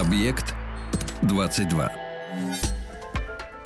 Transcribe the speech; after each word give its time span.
Объект 0.00 0.54
22. 1.20 1.92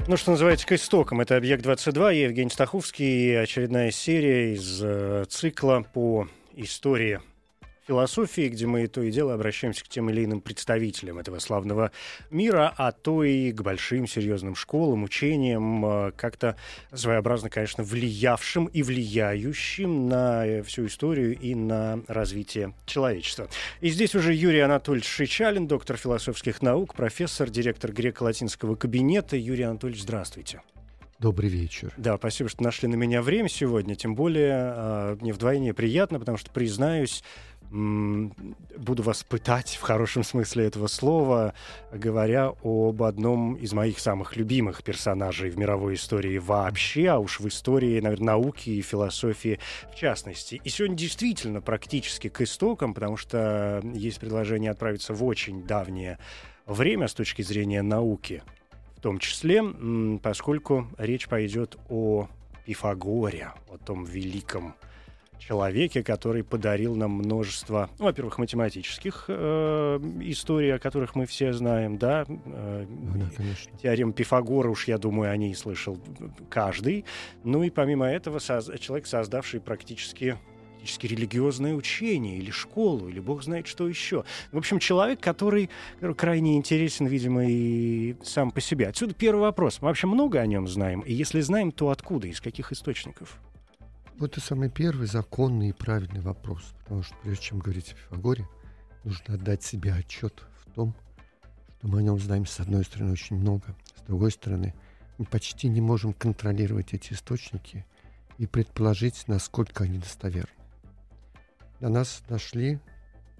Ну, 0.08 0.16
что 0.16 0.32
называется, 0.32 0.66
к 0.66 0.72
истокам. 0.72 1.20
Это 1.20 1.36
«Объект-22», 1.36 2.12
я 2.12 2.24
Евгений 2.24 2.50
Стаховский, 2.50 3.06
и 3.06 3.34
очередная 3.34 3.92
серия 3.92 4.54
из 4.54 4.80
э, 4.82 5.26
цикла 5.28 5.84
по 5.94 6.26
истории 6.56 7.20
философии, 7.86 8.48
где 8.48 8.66
мы 8.66 8.86
то 8.86 9.02
и 9.02 9.10
дело 9.10 9.34
обращаемся 9.34 9.84
к 9.84 9.88
тем 9.88 10.10
или 10.10 10.24
иным 10.24 10.40
представителям 10.40 11.18
этого 11.18 11.38
славного 11.38 11.90
мира, 12.30 12.72
а 12.76 12.92
то 12.92 13.24
и 13.24 13.52
к 13.52 13.60
большим 13.62 14.06
серьезным 14.06 14.54
школам, 14.54 15.04
учениям, 15.04 15.84
э, 15.84 16.12
как-то 16.16 16.56
своеобразно, 16.92 17.50
конечно, 17.50 17.84
влиявшим 17.84 18.66
и 18.66 18.82
влияющим 18.82 20.08
на 20.08 20.46
э, 20.46 20.62
всю 20.62 20.86
историю 20.86 21.38
и 21.38 21.54
на 21.54 22.00
развитие 22.08 22.74
человечества. 22.86 23.48
И 23.80 23.90
здесь 23.90 24.14
уже 24.14 24.34
Юрий 24.34 24.60
Анатольевич 24.60 25.08
Шичалин, 25.08 25.66
доктор 25.66 25.96
философских 25.96 26.62
наук, 26.62 26.94
профессор, 26.94 27.50
директор 27.50 27.92
греко-латинского 27.92 28.76
кабинета. 28.76 29.36
Юрий 29.36 29.64
Анатольевич, 29.64 30.02
здравствуйте. 30.02 30.60
Добрый 31.20 31.48
вечер. 31.48 31.92
Да, 31.96 32.16
спасибо, 32.18 32.50
что 32.50 32.62
нашли 32.62 32.88
на 32.88 32.96
меня 32.96 33.22
время 33.22 33.48
сегодня. 33.48 33.94
Тем 33.94 34.14
более 34.14 34.74
э, 34.76 35.16
мне 35.20 35.32
вдвойне 35.32 35.72
приятно, 35.72 36.18
потому 36.18 36.36
что, 36.36 36.50
признаюсь, 36.50 37.22
буду 37.74 39.02
вас 39.02 39.24
пытать 39.24 39.74
в 39.74 39.80
хорошем 39.80 40.22
смысле 40.22 40.66
этого 40.66 40.86
слова, 40.86 41.54
говоря 41.92 42.52
об 42.62 43.02
одном 43.02 43.54
из 43.56 43.72
моих 43.72 43.98
самых 43.98 44.36
любимых 44.36 44.84
персонажей 44.84 45.50
в 45.50 45.58
мировой 45.58 45.94
истории 45.94 46.38
вообще, 46.38 47.08
а 47.08 47.18
уж 47.18 47.40
в 47.40 47.48
истории, 47.48 48.00
наверное, 48.00 48.26
науки 48.26 48.70
и 48.70 48.80
философии 48.80 49.58
в 49.92 49.96
частности. 49.96 50.60
И 50.62 50.68
сегодня 50.68 50.96
действительно 50.96 51.60
практически 51.60 52.28
к 52.28 52.42
истокам, 52.42 52.94
потому 52.94 53.16
что 53.16 53.82
есть 53.92 54.20
предложение 54.20 54.70
отправиться 54.70 55.12
в 55.12 55.24
очень 55.24 55.64
давнее 55.64 56.18
время 56.66 57.08
с 57.08 57.14
точки 57.14 57.42
зрения 57.42 57.82
науки 57.82 58.44
в 58.96 59.00
том 59.00 59.18
числе, 59.18 59.62
поскольку 60.22 60.86
речь 60.96 61.26
пойдет 61.26 61.76
о 61.90 62.28
Пифагоре, 62.64 63.52
о 63.68 63.78
том 63.78 64.04
великом 64.04 64.76
человеке, 65.38 66.02
который 66.02 66.42
подарил 66.42 66.94
нам 66.96 67.12
множество, 67.12 67.90
ну, 67.98 68.06
во-первых, 68.06 68.38
математических 68.38 69.26
э, 69.28 69.98
историй, 70.22 70.74
о 70.74 70.78
которых 70.78 71.14
мы 71.14 71.26
все 71.26 71.52
знаем, 71.52 71.98
да, 71.98 72.24
э, 72.28 72.86
Да, 72.88 73.30
конечно. 73.36 73.76
теорему 73.78 74.12
Пифагора, 74.12 74.68
уж 74.70 74.88
я 74.88 74.98
думаю, 74.98 75.30
о 75.30 75.36
ней 75.36 75.54
слышал 75.54 75.98
каждый. 76.48 77.04
Ну 77.44 77.62
и 77.62 77.70
помимо 77.70 78.06
этого 78.06 78.38
соз- 78.38 78.78
человек, 78.78 79.06
создавший 79.06 79.60
практически 79.60 80.36
практически 80.84 81.06
религиозное 81.06 81.72
учение 81.74 82.36
или 82.36 82.50
школу, 82.50 83.08
или 83.08 83.18
бог 83.18 83.42
знает 83.42 83.66
что 83.66 83.88
еще. 83.88 84.24
В 84.52 84.58
общем, 84.58 84.78
человек, 84.78 85.18
который 85.18 85.70
крайне 86.14 86.58
интересен, 86.58 87.06
видимо, 87.06 87.46
и 87.46 88.16
сам 88.22 88.50
по 88.50 88.60
себе. 88.60 88.88
Отсюда 88.88 89.14
первый 89.14 89.40
вопрос. 89.40 89.80
Мы 89.80 89.88
вообще 89.88 90.06
много 90.06 90.40
о 90.40 90.46
нем 90.46 90.68
знаем? 90.68 91.00
И 91.00 91.14
если 91.14 91.40
знаем, 91.40 91.72
то 91.72 91.88
откуда, 91.88 92.26
из 92.26 92.42
каких 92.42 92.70
источников? 92.70 93.38
Вот 94.18 94.36
и 94.36 94.40
самый 94.40 94.70
первый 94.70 95.06
законный 95.06 95.70
и 95.70 95.72
правильный 95.72 96.20
вопрос. 96.20 96.74
Потому 96.84 97.02
что 97.02 97.14
прежде 97.22 97.42
чем 97.42 97.58
говорить 97.58 97.92
о 97.92 97.94
Пифагоре, 97.96 98.48
нужно 99.02 99.34
отдать 99.34 99.62
себе 99.62 99.92
отчет 99.92 100.44
в 100.60 100.70
том, 100.72 100.94
что 101.78 101.88
мы 101.88 101.98
о 101.98 102.02
нем 102.02 102.18
знаем 102.18 102.46
с 102.46 102.60
одной 102.60 102.84
стороны 102.84 103.12
очень 103.12 103.36
много, 103.36 103.76
с 103.96 104.02
другой 104.06 104.30
стороны 104.30 104.74
мы 105.18 105.26
почти 105.26 105.68
не 105.68 105.80
можем 105.80 106.12
контролировать 106.12 106.94
эти 106.94 107.12
источники 107.12 107.84
и 108.38 108.46
предположить, 108.46 109.28
насколько 109.28 109.84
они 109.84 109.98
достоверны. 109.98 110.48
Для 111.80 111.88
нас 111.90 112.22
нашли 112.28 112.80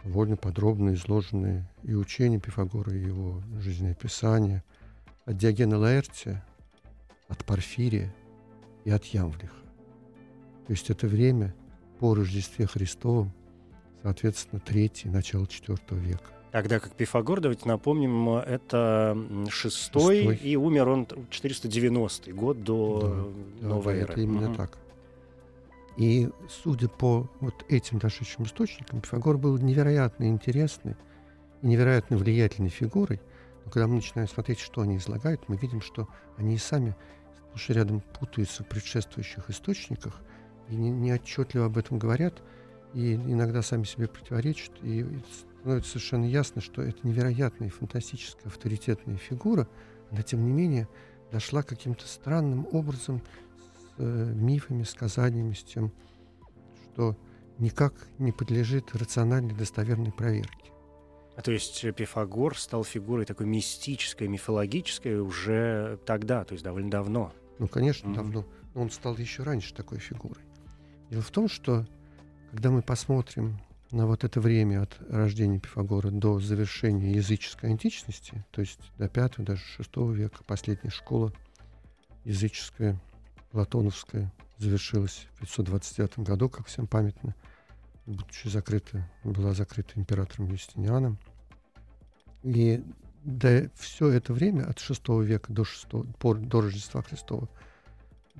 довольно 0.04 0.36
подробно 0.36 0.94
изложенные 0.94 1.66
и 1.82 1.94
учения 1.94 2.38
Пифагора, 2.38 2.94
и 2.94 3.00
его 3.00 3.42
жизнеописания 3.60 4.62
от 5.24 5.38
Диогена 5.38 5.78
Лаэртия, 5.78 6.44
от 7.28 7.44
Порфирия 7.44 8.14
и 8.84 8.90
от 8.90 9.04
Ямвлиха. 9.06 9.63
То 10.66 10.72
есть 10.72 10.90
это 10.90 11.06
время 11.06 11.54
по 11.98 12.14
Рождестве 12.14 12.66
Христовом, 12.66 13.32
соответственно, 14.02 14.60
третий, 14.60 15.08
начало 15.08 15.44
IV 15.44 15.78
века. 15.98 16.24
Тогда 16.52 16.78
как 16.78 16.92
Пифагор, 16.92 17.40
давайте 17.40 17.66
напомним, 17.68 18.28
это 18.30 19.16
шестой, 19.50 20.18
Шестой. 20.18 20.36
и 20.36 20.56
умер 20.56 20.88
он 20.88 21.06
490 21.30 22.32
год 22.32 22.62
до 22.62 23.32
Да, 23.60 23.66
новой 23.68 23.94
да, 23.94 24.00
эры. 24.02 24.12
это 24.12 24.20
именно 24.20 24.48
Мгм. 24.48 24.54
так. 24.56 24.78
И 25.96 26.28
судя 26.48 26.88
по 26.88 27.28
вот 27.40 27.64
этим 27.68 27.98
дошедшим 27.98 28.44
источникам, 28.44 29.00
Пифагор 29.00 29.36
был 29.36 29.58
невероятно 29.58 30.24
интересной 30.28 30.96
и 31.62 31.66
невероятно 31.66 32.16
влиятельной 32.16 32.70
фигурой. 32.70 33.20
Но 33.64 33.70
когда 33.70 33.86
мы 33.88 33.96
начинаем 33.96 34.28
смотреть, 34.28 34.60
что 34.60 34.80
они 34.82 34.96
излагают, 34.96 35.48
мы 35.48 35.56
видим, 35.56 35.80
что 35.80 36.08
они 36.36 36.54
и 36.54 36.58
сами 36.58 36.94
сплошь 37.36 37.68
рядом 37.70 38.00
путаются 38.18 38.62
в 38.64 38.68
предшествующих 38.68 39.50
источниках 39.50 40.20
и 40.68 40.76
не, 40.76 40.90
не 40.90 41.12
отчетливо 41.12 41.66
об 41.66 41.76
этом 41.78 41.98
говорят, 41.98 42.42
и 42.94 43.14
иногда 43.14 43.62
сами 43.62 43.84
себе 43.84 44.08
противоречат. 44.08 44.72
И 44.82 45.06
становится 45.60 45.90
совершенно 45.90 46.24
ясно, 46.26 46.60
что 46.60 46.82
это 46.82 46.98
невероятная, 47.06 47.70
фантастическая, 47.70 48.46
авторитетная 48.46 49.16
фигура, 49.16 49.68
но 50.10 50.22
тем 50.22 50.44
не 50.44 50.52
менее 50.52 50.88
дошла 51.32 51.62
каким-то 51.62 52.06
странным 52.06 52.66
образом 52.70 53.20
с 53.56 53.94
э, 53.98 54.32
мифами, 54.34 54.82
сказаниями, 54.84 55.54
с 55.54 55.64
тем, 55.64 55.92
что 56.92 57.16
никак 57.58 57.94
не 58.18 58.32
подлежит 58.32 58.94
рациональной 58.94 59.54
достоверной 59.54 60.12
проверке. 60.12 60.70
А 61.36 61.42
То 61.42 61.50
есть 61.50 61.84
Пифагор 61.96 62.56
стал 62.56 62.84
фигурой 62.84 63.24
такой 63.24 63.46
мистической, 63.46 64.28
мифологической 64.28 65.18
уже 65.20 65.98
тогда, 66.06 66.44
то 66.44 66.52
есть 66.52 66.62
довольно 66.62 66.90
давно. 66.90 67.32
Ну, 67.58 67.66
конечно, 67.66 68.08
Мгм. 68.08 68.16
давно. 68.16 68.44
Но 68.74 68.82
он 68.82 68.90
стал 68.90 69.16
еще 69.16 69.42
раньше 69.42 69.74
такой 69.74 69.98
фигурой. 69.98 70.44
Дело 71.10 71.22
в 71.22 71.30
том, 71.30 71.48
что 71.48 71.86
когда 72.50 72.70
мы 72.70 72.82
посмотрим 72.82 73.58
на 73.90 74.06
вот 74.06 74.24
это 74.24 74.40
время 74.40 74.82
от 74.82 74.96
рождения 75.08 75.60
Пифагора 75.60 76.10
до 76.10 76.40
завершения 76.40 77.12
языческой 77.12 77.70
античности, 77.70 78.44
то 78.50 78.60
есть 78.60 78.80
до 78.98 79.08
пятого, 79.08 79.46
даже 79.46 79.62
шестого 79.62 80.12
века, 80.12 80.42
последняя 80.44 80.90
школа 80.90 81.32
языческая, 82.24 83.00
платоновская, 83.50 84.32
завершилась 84.58 85.26
в 85.34 85.40
529 85.40 86.20
году, 86.20 86.48
как 86.48 86.66
всем 86.66 86.86
памятно, 86.86 87.34
будучи 88.06 88.48
закрыта, 88.48 89.08
была 89.22 89.52
закрыта 89.52 89.92
императором 89.96 90.50
Юстинианом. 90.50 91.18
И 92.42 92.82
да, 93.24 93.62
все 93.76 94.08
это 94.08 94.32
время 94.32 94.64
от 94.64 94.78
шестого 94.78 95.22
века 95.22 95.52
до, 95.52 95.64
шестого, 95.64 96.04
по- 96.18 96.34
до 96.34 96.62
Рождества 96.62 97.02
Христова, 97.02 97.48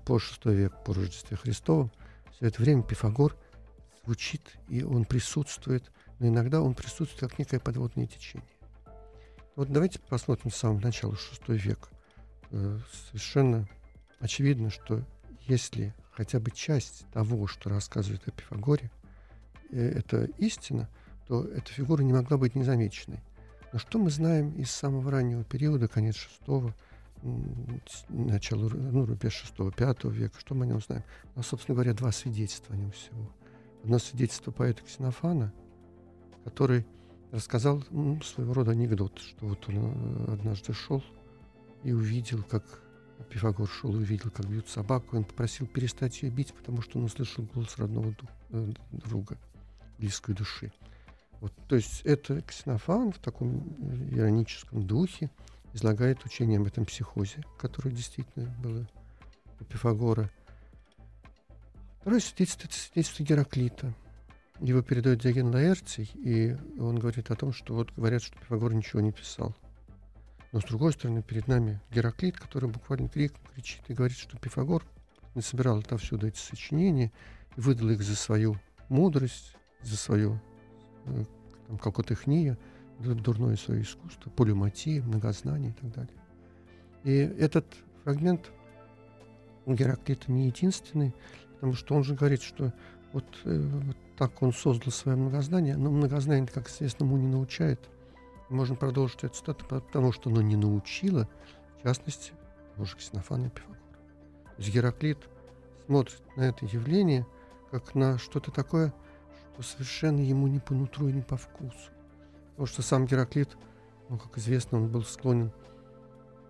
по 0.04 0.18
шестой 0.18 0.56
век, 0.56 0.84
по 0.84 0.92
Рождестве 0.92 1.36
Христову, 1.36 1.90
все 2.34 2.46
это 2.46 2.60
время 2.62 2.82
Пифагор 2.82 3.36
звучит, 4.04 4.56
и 4.68 4.82
он 4.82 5.04
присутствует, 5.04 5.90
но 6.18 6.28
иногда 6.28 6.60
он 6.60 6.74
присутствует 6.74 7.20
как 7.20 7.38
некое 7.38 7.60
подводное 7.60 8.06
течение. 8.06 8.48
Вот 9.56 9.70
давайте 9.70 10.00
посмотрим 10.00 10.50
с 10.50 10.56
самого 10.56 10.80
начала 10.80 11.16
шестой 11.16 11.58
век. 11.58 11.88
Э, 12.50 12.78
Совершенно 13.08 13.68
очевидно, 14.18 14.70
что 14.70 15.04
если 15.46 15.94
хотя 16.10 16.40
бы 16.40 16.50
часть 16.50 17.06
того, 17.12 17.46
что 17.46 17.70
рассказывает 17.70 18.26
о 18.26 18.32
Пифагоре, 18.32 18.90
э, 19.70 19.78
это 19.78 20.24
истина, 20.38 20.88
то 21.28 21.44
эта 21.44 21.72
фигура 21.72 22.02
не 22.02 22.12
могла 22.12 22.36
быть 22.36 22.56
незамеченной. 22.56 23.20
Но 23.72 23.78
что 23.78 23.98
мы 23.98 24.10
знаем 24.10 24.52
из 24.52 24.70
самого 24.70 25.10
раннего 25.10 25.44
периода, 25.44 25.88
конец 25.88 26.16
шестого, 26.16 26.74
ру- 27.24 28.90
ну, 28.92 29.06
рубеж 29.06 29.32
шестого, 29.32 29.72
пятого 29.72 30.10
века, 30.10 30.38
что 30.38 30.54
мы 30.54 30.64
о 30.64 30.68
нем 30.68 30.80
знаем? 30.80 31.04
У 31.34 31.38
нас, 31.38 31.46
собственно 31.46 31.74
говоря, 31.74 31.94
два 31.94 32.12
свидетельства 32.12 32.74
о 32.74 32.78
нем 32.78 32.90
всего. 32.92 33.30
Одно 33.82 33.98
свидетельство 33.98 34.50
поэта 34.50 34.82
Ксенофана, 34.82 35.52
который 36.44 36.86
рассказал 37.32 37.82
м, 37.90 38.22
своего 38.22 38.54
рода 38.54 38.72
анекдот, 38.72 39.18
что 39.18 39.46
вот 39.46 39.68
он 39.68 39.74
э, 39.76 40.32
однажды 40.34 40.72
шел 40.72 41.02
и 41.82 41.92
увидел, 41.92 42.42
как 42.44 42.64
Пифагор 43.30 43.68
шел 43.68 43.94
и 43.94 43.98
увидел, 43.98 44.30
как 44.30 44.46
бьют 44.46 44.68
собаку, 44.68 45.16
он 45.16 45.24
попросил 45.24 45.66
перестать 45.66 46.22
ее 46.22 46.30
бить, 46.30 46.52
потому 46.54 46.82
что 46.82 46.98
он 46.98 47.04
услышал 47.04 47.44
голос 47.54 47.76
родного 47.78 48.14
э, 48.50 48.72
друга, 48.92 49.38
близкой 49.98 50.34
души. 50.34 50.72
Вот, 51.40 51.52
то 51.68 51.76
есть 51.76 52.02
это 52.02 52.40
Ксенофан 52.40 53.12
в 53.12 53.18
таком 53.18 53.60
ироническом 54.10 54.86
духе 54.86 55.30
излагает 55.74 56.24
учение 56.24 56.58
об 56.58 56.66
этом 56.66 56.86
психозе, 56.86 57.44
которое 57.58 57.90
действительно 57.90 58.46
было 58.62 58.88
у 59.60 59.64
Пифагора. 59.64 60.30
Второе 62.00 62.20
свидетельство— 62.20 62.66
это 62.68 62.76
свидетельство 62.76 63.22
Гераклита. 63.24 63.94
Его 64.60 64.82
передает 64.82 65.20
Диоген 65.20 65.52
Лаэртий, 65.52 66.10
и 66.14 66.56
он 66.80 66.98
говорит 66.98 67.30
о 67.30 67.36
том, 67.36 67.52
что 67.52 67.74
вот 67.74 67.92
говорят, 67.92 68.22
что 68.22 68.38
Пифагор 68.38 68.72
ничего 68.72 69.00
не 69.00 69.10
писал. 69.10 69.54
Но, 70.52 70.60
с 70.60 70.64
другой 70.64 70.92
стороны, 70.92 71.22
перед 71.22 71.48
нами 71.48 71.80
Гераклит, 71.90 72.38
который 72.38 72.70
буквально 72.70 73.08
криком 73.08 73.40
кричит 73.52 73.82
и 73.88 73.94
говорит, 73.94 74.16
что 74.16 74.38
Пифагор 74.38 74.84
не 75.34 75.42
собирал 75.42 75.78
отовсюду 75.78 76.28
эти 76.28 76.38
сочинения 76.38 77.12
и 77.56 77.60
выдал 77.60 77.90
их 77.90 78.02
за 78.02 78.14
свою 78.14 78.56
мудрость, 78.88 79.56
за 79.82 79.96
свою 79.96 80.40
э, 81.06 81.24
там, 81.66 81.78
какое-то 81.78 82.14
хния, 82.14 82.56
дурное 82.98 83.56
свое 83.56 83.82
искусство, 83.82 84.30
полюматия, 84.30 85.02
многознание 85.02 85.70
и 85.70 85.74
так 85.74 85.92
далее. 85.92 86.14
И 87.04 87.12
этот 87.12 87.66
фрагмент 88.02 88.50
у 89.66 89.74
Гераклита 89.74 90.30
не 90.30 90.46
единственный, 90.46 91.14
потому 91.54 91.74
что 91.74 91.94
он 91.94 92.04
же 92.04 92.14
говорит, 92.14 92.42
что 92.42 92.72
вот, 93.12 93.24
э, 93.44 93.58
вот 93.58 93.96
так 94.16 94.42
он 94.42 94.52
создал 94.52 94.92
свое 94.92 95.16
многознание, 95.16 95.76
но 95.76 95.90
многознание, 95.90 96.46
как 96.46 96.68
известно, 96.68 97.04
ему 97.04 97.16
не 97.16 97.28
научает. 97.28 97.80
Можно 98.48 98.76
продолжить 98.76 99.24
эту 99.24 99.34
цитату, 99.34 99.64
потому 99.66 100.12
что 100.12 100.30
оно 100.30 100.42
не 100.42 100.56
научило, 100.56 101.28
в 101.78 101.82
частности, 101.82 102.32
того 102.74 102.84
же 102.86 102.96
Ксенофана 102.96 103.46
и 103.46 103.50
Пифагора. 103.50 103.78
То 104.56 104.62
есть 104.62 104.72
Гераклит 104.72 105.18
смотрит 105.86 106.22
на 106.36 106.42
это 106.42 106.64
явление 106.66 107.26
как 107.70 107.94
на 107.94 108.18
что-то 108.18 108.50
такое, 108.50 108.94
что 109.54 109.62
совершенно 109.62 110.20
ему 110.20 110.46
не 110.46 110.60
по 110.60 110.74
нутру 110.74 111.08
и 111.08 111.12
не 111.12 111.22
по 111.22 111.36
вкусу. 111.36 111.90
Потому 112.54 112.66
что 112.66 112.82
сам 112.82 113.06
Гераклит, 113.06 113.56
ну, 114.08 114.18
как 114.18 114.38
известно, 114.38 114.78
он 114.78 114.88
был 114.88 115.02
склонен 115.02 115.52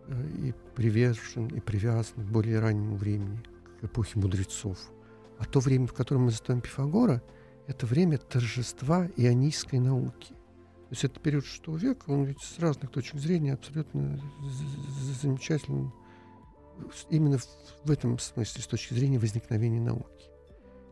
э, 0.07 0.29
и 0.39 0.55
привержен, 0.75 1.49
и 1.49 1.61
привязан 1.61 2.25
к 2.25 2.31
более 2.31 2.61
раннему 2.61 2.97
времени, 2.97 3.43
к 3.81 3.85
эпохе 3.85 4.19
мудрецов. 4.19 4.79
А 5.39 5.45
то 5.47 5.61
время, 5.61 5.87
в 5.87 5.95
котором 5.95 6.25
мы 6.25 6.31
застаем 6.31 6.61
Пифагора, 6.61 7.23
это 7.67 7.87
время 7.87 8.19
торжества 8.19 9.09
ионийской 9.17 9.79
науки. 9.79 10.29
То 10.29 10.91
есть 10.91 11.05
это 11.05 11.19
период 11.19 11.45
VI 11.45 11.79
века, 11.79 12.11
он 12.11 12.25
ведь 12.25 12.41
с 12.41 12.59
разных 12.59 12.91
точек 12.91 13.19
зрения 13.19 13.55
абсолютно 13.55 14.21
замечательный 15.23 15.91
именно 17.09 17.39
в 17.85 17.91
этом 17.91 18.19
смысле, 18.19 18.63
с 18.63 18.67
точки 18.67 18.95
зрения 18.95 19.19
возникновения 19.19 19.81
науки. 19.81 20.31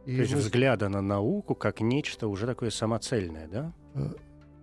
И 0.07 0.17
То 0.17 0.23
есть 0.23 0.35
мы... 0.35 0.41
взгляда 0.41 0.89
на 0.89 1.03
науку 1.03 1.55
как 1.55 1.81
нечто 1.81 2.29
уже 2.29 2.47
такое 2.47 2.71
самоцельное, 2.71 3.49
да? 3.49 3.75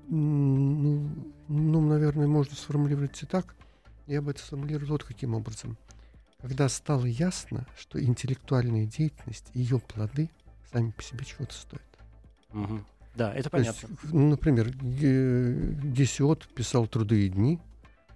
Ну, 0.09 1.07
ну, 1.47 1.81
наверное, 1.81 2.27
можно 2.27 2.55
сформулировать 2.55 3.21
и 3.21 3.25
так. 3.27 3.55
Я 4.07 4.21
бы 4.23 4.31
это 4.31 4.41
сформулировал 4.41 4.93
вот 4.93 5.03
каким 5.03 5.35
образом. 5.35 5.77
Когда 6.41 6.67
стало 6.69 7.05
ясно, 7.05 7.67
что 7.77 8.01
интеллектуальная 8.01 8.85
деятельность, 8.85 9.45
ее 9.53 9.79
плоды 9.79 10.29
сами 10.71 10.91
по 10.91 11.03
себе 11.03 11.25
чего-то 11.25 11.53
стоят. 11.53 11.83
Угу. 12.53 12.79
Да, 13.15 13.33
это 13.33 13.49
понятно. 13.49 13.87
есть, 13.87 14.13
ну, 14.13 14.29
например, 14.29 14.71
Гесиод 14.71 16.47
писал 16.55 16.87
«Труды 16.87 17.27
и 17.27 17.29
дни». 17.29 17.59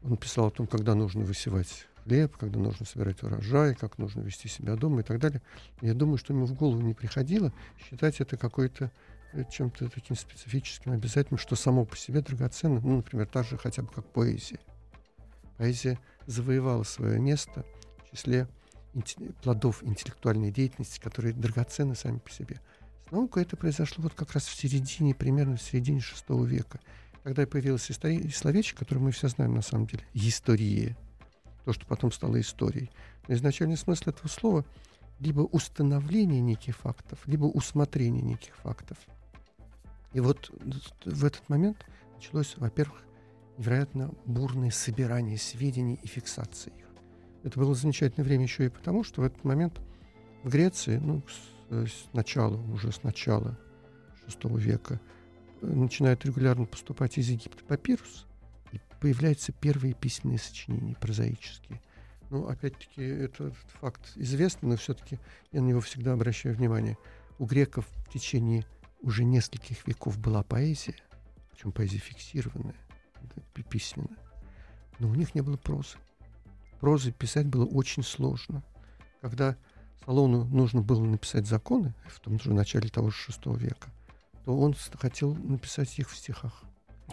Он 0.04 0.18
писал 0.18 0.48
о 0.48 0.52
том, 0.52 0.66
когда 0.66 0.96
нужно 0.96 1.24
высевать 1.24 1.86
хлеб, 2.04 2.36
когда 2.38 2.60
нужно 2.60 2.86
собирать 2.86 3.22
урожай, 3.24 3.76
как 3.76 3.98
нужно 3.98 4.22
вести 4.22 4.48
себя 4.48 4.76
дома 4.76 5.02
и 5.02 5.04
так 5.04 5.20
далее. 5.20 5.42
Я 5.82 5.94
думаю, 5.94 6.18
что 6.18 6.34
ему 6.34 6.46
в 6.46 6.54
голову 6.54 6.82
не 6.82 6.94
приходило 6.94 7.54
считать 7.78 8.20
это 8.20 8.38
какой-то 8.38 8.92
чем-то 9.52 9.90
таким 9.90 10.16
специфическим, 10.16 10.92
обязательным, 10.92 11.38
что 11.38 11.56
само 11.56 11.86
по 11.86 11.98
себе 11.98 12.22
драгоценно, 12.22 12.80
ну, 12.82 12.98
например, 12.98 13.28
так 13.28 13.46
же 13.46 13.58
хотя 13.58 13.82
бы 13.82 13.90
как 13.90 14.06
поэзия. 14.06 14.60
Поэзия 15.58 16.00
завоевала 16.26 16.84
свое 16.84 17.20
место 17.20 17.66
в 17.98 18.12
числе 18.12 18.48
плодов 19.42 19.84
интеллектуальной 19.84 20.52
деятельности, 20.52 21.00
которые 21.00 21.34
драгоценны 21.34 21.96
сами 21.96 22.20
по 22.20 22.30
себе. 22.30 22.60
С 23.08 23.12
наукой 23.12 23.44
это 23.44 23.58
произошло 23.58 24.04
вот 24.04 24.14
как 24.14 24.34
раз 24.34 24.46
в 24.46 24.56
середине, 24.56 25.16
примерно 25.16 25.58
в 25.58 25.62
середине 25.62 26.00
шестого 26.00 26.46
века, 26.46 26.80
когда 27.24 27.46
появилось 27.48 27.90
истори- 27.90 28.30
словечко, 28.32 28.80
которое 28.80 29.02
мы 29.02 29.12
все 29.12 29.28
знаем 29.28 29.56
на 29.56 29.62
самом 29.62 29.88
деле, 29.88 30.04
история 30.14 30.96
то, 31.66 31.74
что 31.74 31.86
потом 31.86 32.12
стало 32.12 32.40
историей. 32.40 32.90
Но 33.28 33.36
изначальный 33.36 33.78
смысл 33.78 34.10
этого 34.10 34.28
слова 34.28 34.66
либо 35.20 35.42
установление 35.42 36.42
неких 36.42 36.78
фактов, 36.78 37.20
либо 37.26 37.46
усмотрение 37.46 38.22
неких 38.22 38.56
фактов. 38.58 38.98
И 40.14 40.20
вот 40.20 40.52
в 41.06 41.26
этот 41.26 41.48
момент 41.50 41.86
началось, 42.16 42.56
во-первых, 42.58 43.04
невероятно 43.58 44.14
бурное 44.26 44.72
собирание 44.72 45.38
сведений 45.38 46.00
и 46.02 46.08
фиксация 46.08 46.74
их. 46.74 46.86
Это 47.44 47.60
было 47.60 47.76
замечательное 47.76 48.26
время 48.26 48.44
еще 48.44 48.66
и 48.66 48.70
потому, 48.70 49.04
что 49.04 49.22
в 49.22 49.26
этот 49.26 49.44
момент 49.44 49.82
в 50.44 50.50
Греции, 50.50 50.98
ну, 50.98 51.24
с, 51.70 52.14
начала, 52.14 52.56
уже 52.72 52.92
с 52.92 53.04
начала 53.04 53.58
VI 54.28 54.60
века, 54.60 55.00
э, 55.62 55.66
начинают 55.68 56.26
регулярно 56.26 56.66
поступать 56.66 57.18
из 57.18 57.30
Египта 57.30 57.64
папирус, 57.66 58.26
и 58.72 58.80
появляются 59.02 59.52
первые 59.52 59.94
письменные 59.94 60.40
сочинения, 60.40 60.96
прозаические. 61.00 61.82
Ну, 62.30 62.48
опять-таки, 62.48 63.02
этот 63.04 63.54
факт 63.80 64.02
известный, 64.16 64.70
но 64.70 64.78
все-таки 64.78 65.20
я 65.52 65.62
на 65.62 65.68
него 65.68 65.82
всегда 65.82 66.14
обращаю 66.14 66.56
внимание. 66.56 66.98
У 67.40 67.46
греков 67.46 67.86
в 68.08 68.12
течение 68.12 68.66
уже 69.04 69.24
нескольких 69.24 69.86
веков 69.88 70.18
была 70.18 70.42
поэзия, 70.44 70.96
причем 71.52 71.72
поэзия 71.72 72.00
фиксированная, 72.00 72.76
письменная, 73.70 74.18
но 75.00 75.10
у 75.10 75.16
них 75.16 75.36
не 75.36 75.42
было 75.42 75.58
прозы. 75.58 75.98
Прозы 76.80 77.12
писать 77.12 77.48
было 77.48 77.66
очень 77.66 78.04
сложно. 78.04 78.64
Когда 79.22 79.56
Салону 80.06 80.46
нужно 80.46 80.82
было 80.82 81.04
написать 81.04 81.48
законы, 81.48 81.94
в 82.08 82.20
том 82.20 82.40
же 82.40 82.54
начале 82.54 82.90
того 82.90 83.10
же 83.10 83.18
VI 83.30 83.58
века, 83.58 83.90
то 84.46 84.58
он 84.58 84.76
хотел 84.96 85.36
написать 85.36 85.98
их 86.00 86.10
в 86.10 86.18
стихах. 86.18 86.64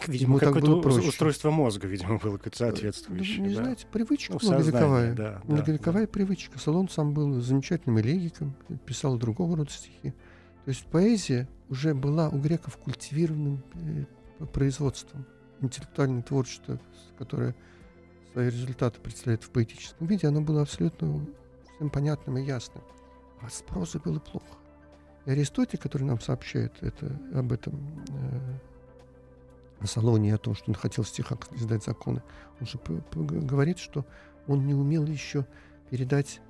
Видимо, 0.07 0.39
какое-то 0.39 0.77
устройство 0.77 1.51
мозга, 1.51 1.87
видимо, 1.87 2.17
было 2.17 2.37
какое-то 2.37 2.57
соответствующее. 2.57 3.39
Ну, 3.39 3.47
не 3.47 3.55
да. 3.55 3.63
знаете, 3.63 3.87
привычка 3.91 4.37
ну, 4.41 4.49
многовековая. 4.49 5.13
Да, 5.13 5.41
многовековая 5.45 6.05
да. 6.05 6.11
привычка. 6.11 6.59
Салон 6.59 6.89
сам 6.89 7.13
был 7.13 7.39
замечательным 7.41 7.99
элегиком, 7.99 8.55
писал 8.85 9.17
другого 9.17 9.57
рода 9.57 9.71
стихи. 9.71 10.13
То 10.65 10.69
есть 10.69 10.85
поэзия 10.85 11.47
уже 11.71 11.95
была 11.95 12.29
у 12.29 12.37
греков 12.37 12.77
культивированным 12.77 13.63
э, 14.39 14.45
производством. 14.45 15.25
Интеллектуальное 15.61 16.21
творчество, 16.21 16.79
которое 17.17 17.55
свои 18.33 18.47
результаты 18.47 18.99
представляет 18.99 19.43
в 19.43 19.51
поэтическом 19.51 20.05
виде, 20.07 20.27
оно 20.27 20.41
было 20.41 20.61
абсолютно 20.61 21.25
всем 21.75 21.89
понятным 21.89 22.37
и 22.37 22.43
ясным. 22.43 22.83
А 23.41 23.49
с 23.49 23.61
прозой 23.61 24.01
было 24.01 24.19
плохо. 24.19 24.57
И 25.25 25.31
Аристотель, 25.31 25.79
который 25.79 26.03
нам 26.03 26.19
сообщает 26.19 26.73
это, 26.81 27.17
об 27.33 27.53
этом 27.53 28.03
э, 28.09 28.59
о 29.79 29.87
Салоне, 29.87 30.35
о 30.35 30.37
том, 30.37 30.55
что 30.55 30.71
он 30.71 30.75
хотел 30.75 31.05
в 31.05 31.09
стихах 31.09 31.39
издать 31.53 31.85
законы, 31.85 32.21
он 32.59 32.67
же 32.67 32.79
говорит, 33.15 33.79
что 33.79 34.05
он 34.47 34.65
не 34.65 34.73
умел 34.73 35.05
еще 35.05 35.45
передать 35.89 36.41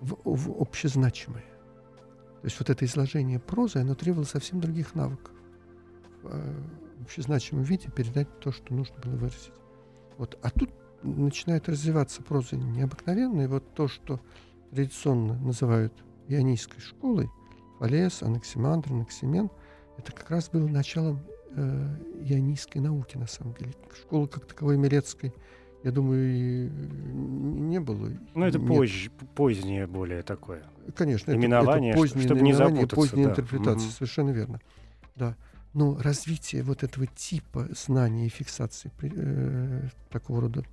в, 0.00 0.16
в 0.24 0.60
общезначимое. 0.60 1.44
То 2.42 2.46
есть 2.46 2.58
вот 2.58 2.70
это 2.70 2.84
изложение 2.84 3.38
прозы, 3.38 3.78
оно 3.78 3.94
требовало 3.94 4.24
совсем 4.24 4.60
других 4.60 4.96
навыков. 4.96 5.32
В 6.22 6.28
э, 6.28 6.54
общезначимом 7.02 7.62
виде 7.62 7.88
передать 7.88 8.40
то, 8.40 8.50
что 8.50 8.74
нужно 8.74 8.96
было 9.00 9.12
выразить. 9.12 9.52
Вот. 10.18 10.36
А 10.42 10.50
тут 10.50 10.70
начинает 11.04 11.68
развиваться 11.68 12.20
проза 12.20 12.56
необыкновенная. 12.56 13.46
Вот 13.46 13.74
то, 13.74 13.86
что 13.86 14.20
традиционно 14.72 15.34
называют 15.38 15.92
ионийской 16.26 16.80
школой, 16.80 17.30
Фалес, 17.78 18.24
Анаксимандр, 18.24 18.90
Анаксимен, 18.92 19.48
это 19.96 20.10
как 20.10 20.28
раз 20.28 20.48
было 20.50 20.66
началом 20.66 21.20
э, 21.50 21.96
ионийской 22.24 22.80
науки, 22.80 23.16
на 23.18 23.28
самом 23.28 23.54
деле. 23.54 23.72
Школы 23.94 24.26
как 24.26 24.46
таковой 24.46 24.76
Милецкой, 24.78 25.32
я 25.84 25.90
думаю, 25.90 26.32
и 26.32 26.68
не 26.68 27.80
было. 27.80 28.10
Ну, 28.34 28.44
это 28.44 28.58
позже, 28.58 29.10
позднее 29.34 29.86
более 29.86 30.22
такое. 30.22 30.62
Конечно. 30.94 31.32
Именование, 31.32 31.90
это, 31.90 31.98
это 31.98 32.08
позднее 32.08 32.26
чтобы 32.26 32.40
не 32.42 32.52
запутаться. 32.52 32.96
Поздняя 32.96 33.26
да. 33.26 33.30
интерпретация, 33.32 33.86
угу. 33.88 33.94
совершенно 33.94 34.30
верно. 34.30 34.60
Да. 35.16 35.36
Но 35.74 35.98
развитие 35.98 36.62
вот 36.62 36.82
этого 36.82 37.06
типа 37.06 37.68
знания 37.70 38.26
и 38.26 38.28
фиксации 38.28 38.90
э, 39.00 39.88
такого 40.10 40.42
рода 40.42 40.64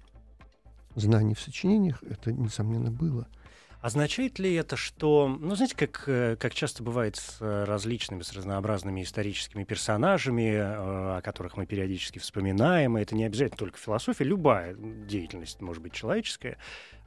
знаний 0.96 1.36
в 1.36 1.40
сочинениях, 1.40 2.04
это, 2.04 2.34
несомненно, 2.34 2.92
было– 2.92 3.28
Означает 3.82 4.40
ли 4.40 4.54
это, 4.56 4.76
что, 4.76 5.30
ну, 5.40 5.56
знаете, 5.56 5.76
как, 5.76 6.04
э, 6.08 6.36
как 6.38 6.54
часто 6.54 6.84
бывает 6.84 7.16
с 7.16 7.38
э, 7.40 7.64
различными, 7.64 8.24
с 8.24 8.34
разнообразными 8.34 9.04
историческими 9.04 9.64
персонажами, 9.64 10.52
э, 10.52 11.18
о 11.18 11.22
которых 11.24 11.56
мы 11.56 11.66
периодически 11.66 12.20
вспоминаем, 12.20 12.98
и 12.98 13.02
это 13.02 13.16
не 13.16 13.24
обязательно 13.24 13.58
только 13.58 13.78
философия, 13.78 14.26
любая 14.26 14.74
деятельность, 14.74 15.62
может 15.62 15.82
быть, 15.82 15.94
человеческая, 15.94 16.58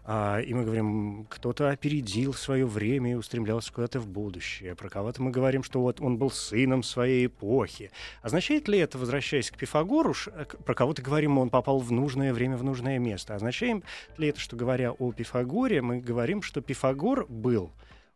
А, 0.05 0.41
и 0.41 0.53
мы 0.53 0.65
говорим, 0.65 1.27
кто-то 1.29 1.71
опередил 1.71 2.35
свое 2.35 2.67
время 2.67 3.13
и 3.13 3.15
устремлялся 3.15 3.73
куда-то 3.73 4.01
в 4.01 4.09
будущее. 4.09 4.75
Про 4.75 4.89
кого-то 4.89 5.23
мы 5.23 5.31
говорим, 5.31 5.63
что 5.63 5.81
вот 5.81 6.01
он 6.01 6.17
был 6.17 6.31
сыном 6.31 6.83
своей 6.83 7.27
эпохи. 7.27 7.91
Означает 8.21 8.67
ли 8.67 8.79
это, 8.79 8.99
возвращаясь 8.99 9.51
к 9.51 9.57
Пифагору, 9.57 10.15
э, 10.27 10.45
про 10.65 10.75
кого-то 10.75 11.03
говорим, 11.03 11.39
он 11.39 11.51
попал 11.51 11.79
в 11.79 11.93
нужное 11.93 12.35
время, 12.35 12.57
в 12.57 12.65
нужное 12.65 12.99
место? 12.99 13.37
Означает 13.37 13.85
ли 14.19 14.29
это, 14.29 14.41
что 14.41 14.57
говоря 14.57 14.93
о 14.93 15.13
Пифагоре, 15.13 15.83
мы 15.83 16.01
говорим, 16.01 16.43
что 16.43 16.61
Пифагор 16.61 17.27
был 17.27 17.71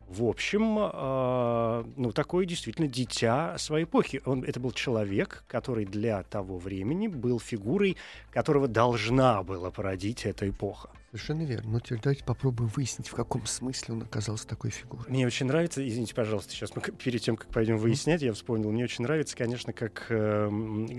в 0.07 0.23
общем, 0.23 0.77
э, 0.79 1.83
ну, 1.97 2.11
такое 2.13 2.45
действительно 2.45 2.87
дитя 2.87 3.57
своей 3.57 3.83
эпохи. 3.83 4.21
Он, 4.25 4.43
это 4.43 4.57
был 4.59 4.71
человек, 4.71 5.43
который 5.47 5.83
для 5.83 6.23
того 6.23 6.57
времени 6.57 7.07
был 7.07 7.41
фигурой, 7.41 7.97
которого 8.31 8.69
должна 8.69 9.43
была 9.43 9.69
породить 9.69 10.25
эта 10.25 10.49
эпоха. 10.49 10.89
Совершенно 11.17 11.47
верно. 11.47 11.71
Но 11.71 11.79
теперь 11.79 11.99
давайте 11.99 12.23
попробуем 12.23 12.69
выяснить, 12.69 13.07
в 13.07 13.15
каком 13.15 13.47
смысле 13.47 13.95
он 13.95 14.03
оказался 14.03 14.47
такой 14.47 14.69
фигурой. 14.69 15.05
Мне 15.09 15.25
очень 15.25 15.47
нравится, 15.47 15.85
извините, 15.85 16.13
пожалуйста, 16.13 16.51
сейчас 16.51 16.75
мы 16.75 16.81
перед 16.83 17.21
тем, 17.21 17.35
как 17.35 17.47
пойдем 17.47 17.77
выяснять, 17.77 18.21
я 18.21 18.33
вспомнил, 18.33 18.71
мне 18.71 18.83
очень 18.83 19.03
нравится, 19.03 19.35
конечно, 19.35 19.73
как, 19.73 20.05
э, 20.09 20.47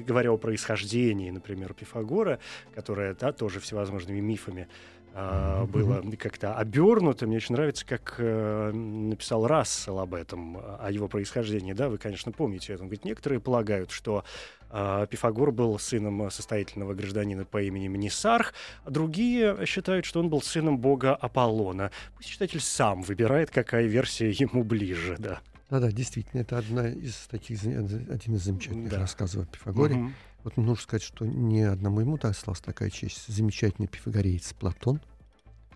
говоря 0.04 0.32
о 0.32 0.36
происхождении, 0.36 1.30
например, 1.30 1.72
Пифагора, 1.72 2.40
которое 2.74 3.14
да, 3.14 3.32
тоже 3.32 3.60
всевозможными 3.60 4.18
мифами 4.18 4.66
э, 5.14 5.64
было 5.66 6.02
как-то 6.18 6.54
обернуто. 6.54 7.26
Мне 7.26 7.36
очень 7.36 7.54
нравится, 7.54 7.86
как 7.86 8.16
э, 8.18 8.70
написал 8.72 9.46
Рассел 9.46 9.98
об 9.98 10.14
этом, 10.14 10.58
о 10.58 10.90
его 10.90 11.08
происхождении. 11.08 11.72
Да, 11.72 11.88
вы, 11.88 11.98
конечно, 11.98 12.32
помните 12.32 12.72
это. 12.72 12.82
Он 12.82 12.88
говорит, 12.88 13.04
некоторые 13.04 13.40
полагают, 13.40 13.90
что 13.90 14.24
э, 14.70 15.06
Пифагор 15.10 15.52
был 15.52 15.78
сыном 15.78 16.30
состоятельного 16.30 16.94
гражданина 16.94 17.44
по 17.44 17.62
имени 17.62 17.88
Мнисарх, 17.88 18.54
а 18.84 18.90
другие 18.90 19.66
считают, 19.66 20.04
что 20.04 20.20
он 20.20 20.28
был 20.28 20.42
сыном 20.42 20.78
бога 20.78 21.14
Аполлона. 21.14 21.90
Пусть 22.16 22.30
читатель 22.30 22.60
сам 22.60 23.02
выбирает, 23.02 23.50
какая 23.50 23.86
версия 23.86 24.30
ему 24.30 24.64
ближе, 24.64 25.16
да. 25.18 25.40
Да-да, 25.70 25.92
действительно, 25.92 26.40
это 26.40 26.56
одна 26.56 26.88
из 26.88 27.14
таких, 27.30 27.62
один 27.62 28.36
из 28.36 28.42
замечательных 28.42 28.90
да. 28.90 29.00
рассказов 29.00 29.42
о 29.42 29.46
Пифагоре. 29.46 29.96
Угу. 29.96 30.12
Вот 30.44 30.56
нужно 30.56 30.76
сказать, 30.76 31.02
что 31.02 31.26
не 31.26 31.62
одному 31.62 32.00
ему 32.00 32.16
досталась 32.16 32.60
такая 32.60 32.90
честь. 32.90 33.26
Замечательный 33.26 33.88
пифагореец 33.88 34.52
Платон, 34.52 35.00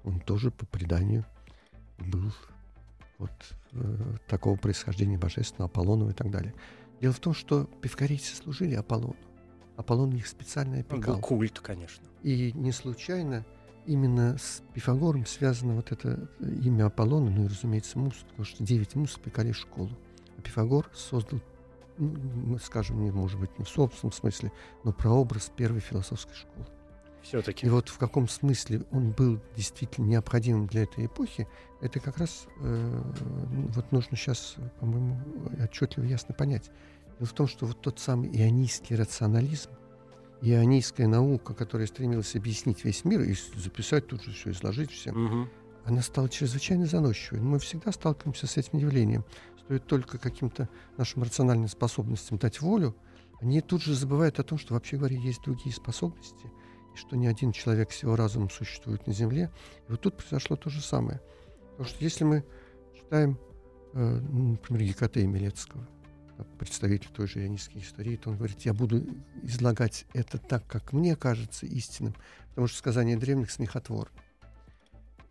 он 0.04 0.20
тоже 0.20 0.50
по 0.50 0.66
преданию 0.66 1.24
был 1.98 2.32
вот 3.18 3.30
э, 3.72 4.16
такого 4.28 4.56
происхождения 4.56 5.18
божественного, 5.18 5.70
Аполлонова 5.70 6.10
и 6.10 6.14
так 6.14 6.30
далее. 6.30 6.54
Дело 7.00 7.12
в 7.12 7.20
том, 7.20 7.34
что 7.34 7.64
пифагорейцы 7.80 8.34
служили 8.34 8.74
Аполлону. 8.74 9.16
Аполлон 9.76 10.14
их 10.14 10.26
специально 10.26 10.80
опекал. 10.80 11.14
Был 11.14 11.20
культ, 11.20 11.60
конечно. 11.60 12.06
И 12.22 12.52
не 12.52 12.72
случайно 12.72 13.44
именно 13.86 14.38
с 14.38 14.62
Пифагором 14.74 15.26
связано 15.26 15.74
вот 15.74 15.92
это 15.92 16.28
имя 16.40 16.86
Аполлона, 16.86 17.30
ну 17.30 17.44
и, 17.44 17.48
разумеется, 17.48 17.98
мус, 17.98 18.14
потому 18.28 18.44
что 18.44 18.62
девять 18.62 18.94
мус 18.94 19.16
опекали 19.16 19.52
школу. 19.52 19.90
А 20.38 20.42
Пифагор 20.42 20.88
создал 20.94 21.40
ну, 21.98 22.58
скажем, 22.58 23.02
не, 23.02 23.10
может 23.10 23.38
быть, 23.38 23.58
не 23.58 23.64
в 23.64 23.68
собственном 23.68 24.12
смысле, 24.12 24.52
но 24.84 24.92
прообраз 24.92 25.50
первой 25.54 25.80
философской 25.80 26.34
школы. 26.34 26.66
Все-таки. 27.22 27.66
И 27.66 27.70
вот 27.70 27.88
в 27.88 27.98
каком 27.98 28.28
смысле 28.28 28.82
он 28.90 29.12
был 29.12 29.40
действительно 29.56 30.06
необходимым 30.06 30.66
для 30.66 30.82
этой 30.82 31.06
эпохи, 31.06 31.46
это 31.80 32.00
как 32.00 32.18
раз 32.18 32.46
э, 32.60 33.02
вот 33.74 33.92
нужно 33.92 34.16
сейчас, 34.16 34.56
по-моему, 34.80 35.20
отчетливо 35.62 36.04
ясно 36.04 36.34
понять. 36.34 36.70
Дело 37.18 37.28
в 37.28 37.32
том, 37.32 37.46
что 37.46 37.66
вот 37.66 37.80
тот 37.80 38.00
самый 38.00 38.28
ионийский 38.30 38.96
рационализм, 38.96 39.70
ионийская 40.40 41.06
наука, 41.06 41.54
которая 41.54 41.86
стремилась 41.86 42.34
объяснить 42.34 42.84
весь 42.84 43.04
мир 43.04 43.20
и 43.20 43.34
записать 43.56 44.08
тут 44.08 44.24
же 44.24 44.32
все, 44.32 44.50
изложить 44.50 44.90
всем, 44.90 45.26
угу. 45.26 45.48
она 45.84 46.02
стала 46.02 46.28
чрезвычайно 46.28 46.86
заносчивой. 46.86 47.40
Мы 47.40 47.60
всегда 47.60 47.92
сталкиваемся 47.92 48.48
с 48.48 48.56
этим 48.56 48.78
явлением. 48.78 49.24
Стоит 49.64 49.86
только 49.86 50.18
каким-то 50.18 50.68
нашим 50.96 51.22
рациональным 51.22 51.68
способностям 51.68 52.38
дать 52.38 52.60
волю, 52.60 52.96
они 53.40 53.60
тут 53.60 53.82
же 53.82 53.94
забывают 53.94 54.38
о 54.38 54.44
том, 54.44 54.58
что 54.58 54.74
вообще 54.74 54.96
говоря 54.96 55.16
есть 55.16 55.42
другие 55.42 55.74
способности, 55.74 56.50
и 56.94 56.96
что 56.96 57.16
ни 57.16 57.26
один 57.26 57.52
человек 57.52 57.92
с 57.92 58.02
его 58.02 58.16
разумом 58.16 58.50
существует 58.50 59.06
на 59.06 59.12
Земле. 59.12 59.50
И 59.88 59.90
вот 59.90 60.00
тут 60.00 60.16
произошло 60.16 60.56
то 60.56 60.70
же 60.70 60.80
самое. 60.80 61.20
Потому 61.72 61.88
что 61.88 62.04
если 62.04 62.24
мы 62.24 62.44
читаем, 62.94 63.38
э, 63.94 64.20
например, 64.20 64.82
Екатея 64.82 65.26
Милецкого, 65.26 65.88
представитель 66.58 67.10
той 67.10 67.26
же 67.26 67.40
ионистской 67.40 67.80
истории, 67.80 68.16
то 68.16 68.30
он 68.30 68.36
говорит, 68.36 68.60
я 68.62 68.74
буду 68.74 69.04
излагать 69.42 70.06
это 70.12 70.38
так, 70.38 70.66
как 70.66 70.92
мне 70.92 71.16
кажется 71.16 71.66
истинным, 71.66 72.14
потому 72.50 72.66
что 72.66 72.78
сказания 72.78 73.16
древних 73.16 73.50
смехотворны. 73.50 74.21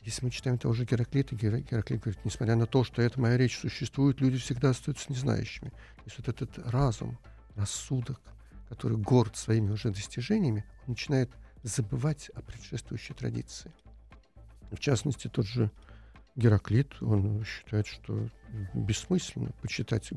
Если 0.04 0.26
мы 0.26 0.32
читаем 0.32 0.58
того 0.58 0.74
же 0.74 0.86
Гераклита, 0.86 1.36
Гераклит 1.36 2.02
говорит, 2.02 2.26
несмотря 2.26 2.56
на 2.56 2.66
то, 2.66 2.84
что 2.84 3.04
эта 3.04 3.20
моя 3.20 3.38
речь 3.38 3.60
существует, 3.60 4.20
люди 4.20 4.38
всегда 4.38 4.72
остаются 4.72 5.12
незнающими. 5.12 5.70
То 5.70 6.04
есть 6.06 6.18
вот 6.18 6.28
этот 6.28 6.58
разум, 6.68 7.20
рассудок, 7.56 8.20
который 8.68 8.98
горд 8.98 9.38
своими 9.38 9.70
уже 9.70 9.92
достижениями, 9.92 10.66
он 10.88 10.94
начинает 10.94 11.30
забывать 11.62 12.30
о 12.30 12.42
предшествующей 12.42 13.14
традиции. 13.14 13.72
В 14.72 14.80
частности, 14.80 15.28
тот 15.28 15.46
же 15.46 15.70
Гераклит, 16.36 17.00
он 17.04 17.44
считает, 17.46 17.86
что 17.86 18.28
бессмысленно 18.74 19.52
почитать 19.62 20.12
э, 20.12 20.16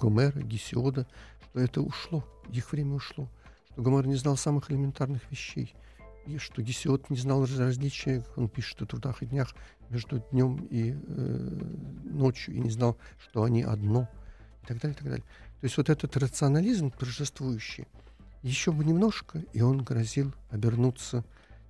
Гомера, 0.00 0.40
Гесиода, 0.42 1.08
что 1.50 1.58
это 1.58 1.80
ушло, 1.82 2.24
их 2.52 2.70
время 2.70 2.94
ушло, 2.94 3.28
что 3.72 3.82
Гомер 3.82 4.06
не 4.06 4.14
знал 4.14 4.36
самых 4.36 4.70
элементарных 4.70 5.28
вещей– 5.28 5.74
и 6.28 6.36
что 6.38 6.60
Гесиод 6.60 7.08
не 7.08 7.16
знал 7.16 7.46
различия, 7.46 8.22
он 8.36 8.48
пишет 8.48 8.82
о 8.82 8.86
трудах 8.86 9.22
и 9.22 9.26
днях, 9.26 9.54
между 9.88 10.18
днем 10.30 10.66
и 10.70 10.92
э, 10.94 11.60
ночью, 12.04 12.54
и 12.54 12.60
не 12.60 12.70
знал, 12.70 12.98
что 13.18 13.44
они 13.44 13.62
одно, 13.62 14.08
и 14.62 14.66
так 14.66 14.78
далее, 14.78 14.94
и 14.94 14.98
так 14.98 15.08
далее. 15.08 15.24
То 15.60 15.64
есть 15.64 15.76
вот 15.78 15.88
этот 15.88 16.16
рационализм 16.18 16.90
торжествующий, 16.90 17.86
еще 18.42 18.72
бы 18.72 18.84
немножко, 18.84 19.42
и 19.54 19.62
он 19.62 19.82
грозил 19.82 20.34
обернуться 20.50 21.24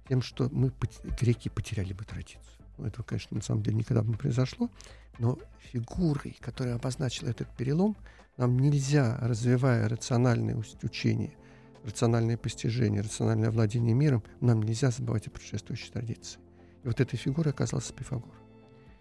тем, 0.09 0.23
что 0.23 0.49
мы, 0.51 0.73
греки, 1.21 1.49
потеряли 1.49 1.93
бы 1.93 2.05
традицию. 2.05 2.43
Ну, 2.79 2.87
этого, 2.87 3.05
конечно, 3.05 3.37
на 3.37 3.43
самом 3.43 3.63
деле 3.63 3.77
никогда 3.77 4.03
бы 4.03 4.09
не 4.09 4.17
произошло, 4.17 4.71
но 5.19 5.39
фигурой, 5.73 6.37
которая 6.41 6.75
обозначила 6.75 7.29
этот 7.29 7.49
перелом, 7.57 7.97
нам 8.37 8.59
нельзя, 8.59 9.19
развивая 9.21 9.89
рациональное 9.89 10.57
учение– 10.83 11.37
рациональное 11.85 12.37
постижение, 12.37 13.03
рациональное 13.03 13.51
владение 13.51 13.95
миром, 13.95 14.23
нам 14.41 14.63
нельзя 14.63 14.91
забывать 14.91 15.27
о 15.27 15.31
предшествующей 15.31 15.91
традиции. 15.91 16.41
И 16.85 16.87
вот 16.87 17.01
этой 17.01 17.17
фигурой 17.17 17.53
оказался 17.53 17.93
Пифагор. 17.93 18.33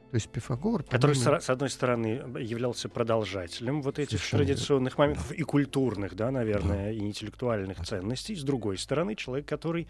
То 0.10 0.16
есть 0.16 0.30
Пифагор... 0.30 0.84
Который, 0.84 1.16
помимо... 1.16 1.40
с 1.40 1.50
одной 1.50 1.70
стороны, 1.70 2.08
являлся 2.40 2.88
продолжателем 2.88 3.82
вот 3.82 4.00
этих 4.00 4.20
Совершенно 4.20 4.46
традиционных 4.46 4.94
верно. 4.94 5.04
моментов 5.04 5.32
и 5.34 5.44
культурных, 5.44 6.16
да, 6.16 6.32
наверное, 6.32 6.86
да. 6.86 6.92
и 6.92 7.00
интеллектуальных 7.00 7.86
ценностей. 7.86 8.36
С 8.36 8.44
другой 8.44 8.78
стороны, 8.78 9.16
человек, 9.16 9.48
который 9.48 9.88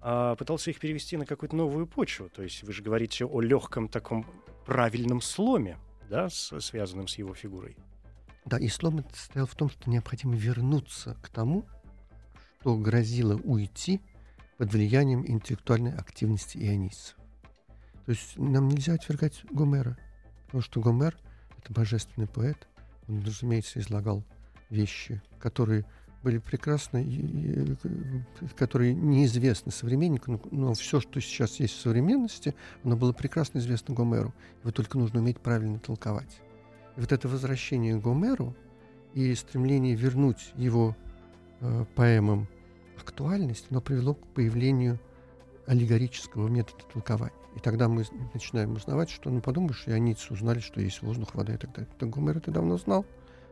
а, 0.00 0.36
пытался 0.36 0.70
их 0.70 0.78
перевести 0.78 1.16
на 1.16 1.26
какую-то 1.26 1.54
новую 1.54 1.86
почву. 1.86 2.30
То 2.30 2.42
есть 2.42 2.62
вы 2.62 2.72
же 2.72 2.82
говорите 2.82 3.26
о 3.26 3.40
легком 3.40 3.88
таком 3.88 4.26
правильном 4.64 5.20
сломе, 5.20 5.78
да, 6.08 6.30
с, 6.30 6.58
связанном 6.60 7.08
с 7.08 7.18
его 7.18 7.34
фигурой. 7.34 7.76
Да, 8.46 8.58
и 8.58 8.68
слом 8.68 9.04
состоял 9.12 9.46
в 9.46 9.54
том, 9.54 9.68
что 9.68 9.90
необходимо 9.90 10.34
вернуться 10.34 11.16
к 11.22 11.28
тому, 11.28 11.66
что 12.60 12.76
грозило 12.76 13.36
уйти 13.36 14.00
под 14.56 14.72
влиянием 14.72 15.24
интеллектуальной 15.26 15.94
активности 15.94 16.58
ионийцев. 16.58 17.16
То 18.04 18.12
есть 18.12 18.36
нам 18.36 18.68
нельзя 18.68 18.94
отвергать 18.94 19.44
Гомера, 19.50 19.96
потому 20.46 20.62
что 20.62 20.80
Гомер— 20.80 21.16
это 21.58 21.72
божественный 21.72 22.26
поэт. 22.26 22.66
Он, 23.06 23.22
разумеется, 23.22 23.78
излагал 23.78 24.24
вещи, 24.70 25.22
которые 25.38 25.84
были 26.22 26.38
прекрасны, 26.38 27.04
и, 27.04 27.76
которые 28.56 28.92
неизвестны 28.92 29.70
современнику, 29.70 30.40
но 30.50 30.74
все, 30.74 31.00
что 31.00 31.20
сейчас 31.20 31.60
есть 31.60 31.74
в 31.74 31.80
современности, 31.80 32.54
оно 32.82 32.96
было 32.96 33.12
прекрасно 33.12 33.58
известно 33.58 33.94
Гомеру. 33.94 34.34
Его 34.62 34.72
только 34.72 34.98
нужно 34.98 35.20
уметь 35.20 35.38
правильно 35.38 35.78
толковать. 35.78 36.40
И 36.96 37.00
вот 37.00 37.12
это 37.12 37.28
возвращение 37.28 38.00
Гомеру 38.00 38.56
и 39.14 39.32
стремление 39.36 39.94
вернуть 39.94 40.52
его 40.56 40.96
э, 41.60 41.84
поэмам 41.94 42.46
актуальность, 42.98 43.66
но 43.70 43.80
привело 43.80 44.14
к 44.14 44.26
появлению 44.28 44.98
аллегорического 45.66 46.48
метода 46.48 46.84
толкования. 46.92 47.34
И 47.56 47.60
тогда 47.60 47.88
мы 47.88 48.04
начинаем 48.34 48.74
узнавать, 48.74 49.10
что, 49.10 49.30
ну, 49.30 49.40
подумаешь, 49.40 49.84
ионийцы 49.86 50.32
узнали, 50.32 50.60
что 50.60 50.80
есть 50.80 51.02
воздух, 51.02 51.34
вода 51.34 51.54
и 51.54 51.56
так 51.56 51.72
далее. 51.72 51.90
Так 51.98 52.10
Гомер 52.10 52.38
это 52.38 52.50
давно 52.50 52.78
знал, 52.78 53.04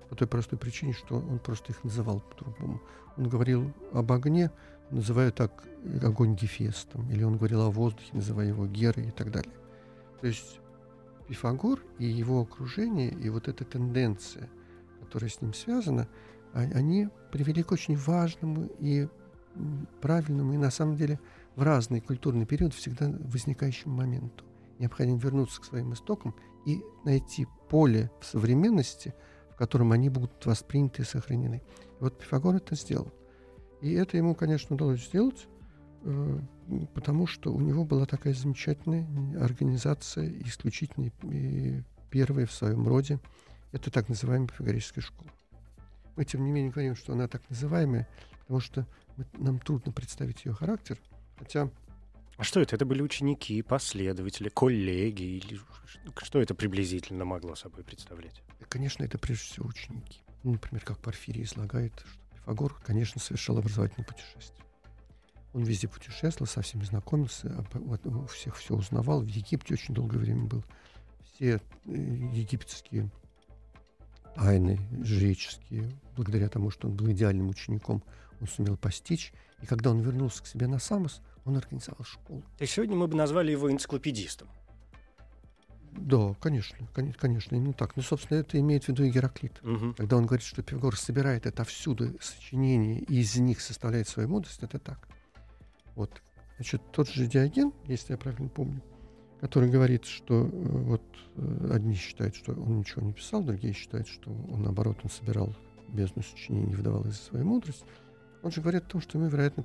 по 0.08 0.14
той 0.14 0.28
простой 0.28 0.58
причине, 0.58 0.92
что 0.92 1.16
он 1.16 1.38
просто 1.38 1.72
их 1.72 1.82
называл 1.84 2.20
по-другому. 2.20 2.80
Он 3.16 3.28
говорил 3.28 3.72
об 3.92 4.12
огне, 4.12 4.50
называя 4.90 5.30
так 5.30 5.64
огонь 6.02 6.34
Гефестом, 6.34 7.10
или 7.10 7.22
он 7.22 7.36
говорил 7.36 7.62
о 7.62 7.70
воздухе, 7.70 8.10
называя 8.12 8.48
его 8.48 8.66
Герой 8.66 9.08
и 9.08 9.10
так 9.10 9.30
далее. 9.30 9.52
То 10.20 10.26
есть 10.26 10.60
Пифагор 11.28 11.80
и 11.98 12.06
его 12.06 12.40
окружение, 12.40 13.10
и 13.10 13.28
вот 13.28 13.48
эта 13.48 13.64
тенденция, 13.64 14.48
которая 15.00 15.30
с 15.30 15.40
ним 15.40 15.54
связана, 15.54 16.08
они 16.62 17.08
привели 17.30 17.62
к 17.62 17.72
очень 17.72 17.96
важному 17.96 18.68
и 18.78 19.08
правильному 20.00 20.54
и 20.54 20.58
на 20.58 20.70
самом 20.70 20.96
деле 20.96 21.18
в 21.54 21.62
разный 21.62 22.00
культурный 22.00 22.46
период 22.46 22.74
всегда 22.74 23.08
возникающему 23.08 23.94
моменту. 23.94 24.44
Необходимо 24.78 25.18
вернуться 25.18 25.60
к 25.60 25.64
своим 25.64 25.92
истокам 25.94 26.34
и 26.66 26.82
найти 27.04 27.46
поле 27.68 28.10
в 28.20 28.26
современности, 28.26 29.14
в 29.50 29.56
котором 29.56 29.92
они 29.92 30.10
будут 30.10 30.44
восприняты 30.44 31.02
и 31.02 31.04
сохранены. 31.04 31.62
И 31.98 32.02
вот 32.02 32.18
Пифагор 32.18 32.56
это 32.56 32.74
сделал. 32.74 33.10
И 33.80 33.92
это 33.92 34.16
ему, 34.16 34.34
конечно, 34.34 34.74
удалось 34.74 35.06
сделать, 35.06 35.46
э, 36.02 36.38
потому 36.94 37.26
что 37.26 37.52
у 37.52 37.60
него 37.60 37.84
была 37.84 38.04
такая 38.04 38.34
замечательная 38.34 39.06
организация, 39.42 40.28
исключительная 40.42 41.12
и 41.22 41.82
первая 42.10 42.46
в 42.46 42.52
своем 42.52 42.86
роде. 42.86 43.18
Это 43.72 43.90
так 43.90 44.08
называемая 44.08 44.48
пифагорическая 44.48 45.02
школа. 45.02 45.30
Мы, 46.16 46.24
тем 46.24 46.44
не 46.44 46.50
менее, 46.50 46.72
говорим, 46.72 46.96
что 46.96 47.12
она 47.12 47.28
так 47.28 47.42
называемая, 47.50 48.08
потому 48.40 48.60
что 48.60 48.86
мы, 49.16 49.26
нам 49.34 49.58
трудно 49.58 49.92
представить 49.92 50.44
ее 50.44 50.52
характер, 50.52 50.98
хотя 51.38 51.70
а 52.36 52.44
что 52.44 52.60
это? 52.60 52.76
Это 52.76 52.84
были 52.84 53.00
ученики, 53.00 53.62
последователи, 53.62 54.50
коллеги? 54.50 55.22
Или 55.22 55.58
что 56.22 56.40
это 56.40 56.54
приблизительно 56.54 57.24
могло 57.24 57.54
собой 57.54 57.82
представлять? 57.82 58.42
Конечно, 58.68 59.04
это 59.04 59.16
прежде 59.18 59.44
всего 59.44 59.68
ученики. 59.68 60.20
Ну, 60.42 60.52
например, 60.52 60.84
как 60.84 60.98
Порфирий 60.98 61.44
излагает, 61.44 61.94
что 61.98 62.20
Пифагор, 62.34 62.74
конечно, 62.84 63.20
совершал 63.20 63.58
образовательное 63.58 64.06
путешествие. 64.06 64.64
Он 65.54 65.62
везде 65.62 65.88
путешествовал, 65.88 66.46
со 66.46 66.60
всеми 66.60 66.84
знакомился, 66.84 67.66
у 68.04 68.26
всех 68.26 68.56
все 68.56 68.74
узнавал. 68.74 69.22
В 69.22 69.26
Египте 69.26 69.72
очень 69.72 69.94
долгое 69.94 70.18
время 70.18 70.44
был. 70.44 70.62
Все 71.24 71.54
э, 71.86 71.90
египетские 71.90 73.10
тайны 74.36 74.78
жреческие, 75.02 75.90
благодаря 76.16 76.48
тому, 76.48 76.70
что 76.70 76.88
он 76.88 76.94
был 76.94 77.10
идеальным 77.10 77.48
учеником, 77.48 78.02
он 78.40 78.46
сумел 78.46 78.76
постичь. 78.76 79.32
И 79.62 79.66
когда 79.66 79.90
он 79.90 80.00
вернулся 80.00 80.42
к 80.42 80.46
себе 80.46 80.66
на 80.66 80.78
Самос, 80.78 81.22
он 81.44 81.56
организовал 81.56 82.04
школу. 82.04 82.42
То 82.58 82.62
есть 82.62 82.74
сегодня 82.74 82.96
мы 82.96 83.06
бы 83.06 83.16
назвали 83.16 83.50
его 83.50 83.72
энциклопедистом. 83.72 84.48
Да, 85.92 86.34
конечно, 86.40 86.76
конечно, 87.16 87.56
именно 87.56 87.72
так. 87.72 87.96
Но, 87.96 88.02
собственно, 88.02 88.38
это 88.38 88.60
имеет 88.60 88.84
в 88.84 88.88
виду 88.88 89.04
и 89.04 89.10
Гераклит. 89.10 89.58
Угу. 89.64 89.94
Когда 89.94 90.18
он 90.18 90.26
говорит, 90.26 90.44
что 90.46 90.62
Пифагор 90.62 90.94
собирает 90.94 91.46
это 91.46 91.64
всюду 91.64 92.14
сочинения 92.20 92.98
и 92.98 93.20
из 93.20 93.34
них 93.36 93.62
составляет 93.62 94.06
свою 94.06 94.28
мудрость, 94.28 94.62
это 94.62 94.78
так. 94.78 95.08
Вот. 95.94 96.20
Значит, 96.56 96.82
тот 96.92 97.08
же 97.08 97.26
Диоген, 97.26 97.72
если 97.86 98.12
я 98.12 98.18
правильно 98.18 98.50
помню, 98.50 98.82
который 99.40 99.68
говорит, 99.68 100.04
что 100.06 100.44
э, 100.44 100.48
вот 100.50 101.02
э, 101.36 101.70
одни 101.72 101.94
считают, 101.94 102.34
что 102.34 102.52
он 102.52 102.78
ничего 102.78 103.02
не 103.02 103.12
писал, 103.12 103.42
другие 103.42 103.74
считают, 103.74 104.08
что 104.08 104.30
он, 104.30 104.62
наоборот, 104.62 104.98
он 105.02 105.10
собирал 105.10 105.54
бездну 105.88 106.22
сочинений 106.22 106.74
выдавал 106.74 107.04
из-за 107.06 107.22
своей 107.22 107.44
мудрости. 107.44 107.84
Он 108.42 108.50
же 108.50 108.60
говорит 108.60 108.84
о 108.84 108.88
том, 108.88 109.00
что 109.00 109.18
ему, 109.18 109.28
вероятно, 109.28 109.64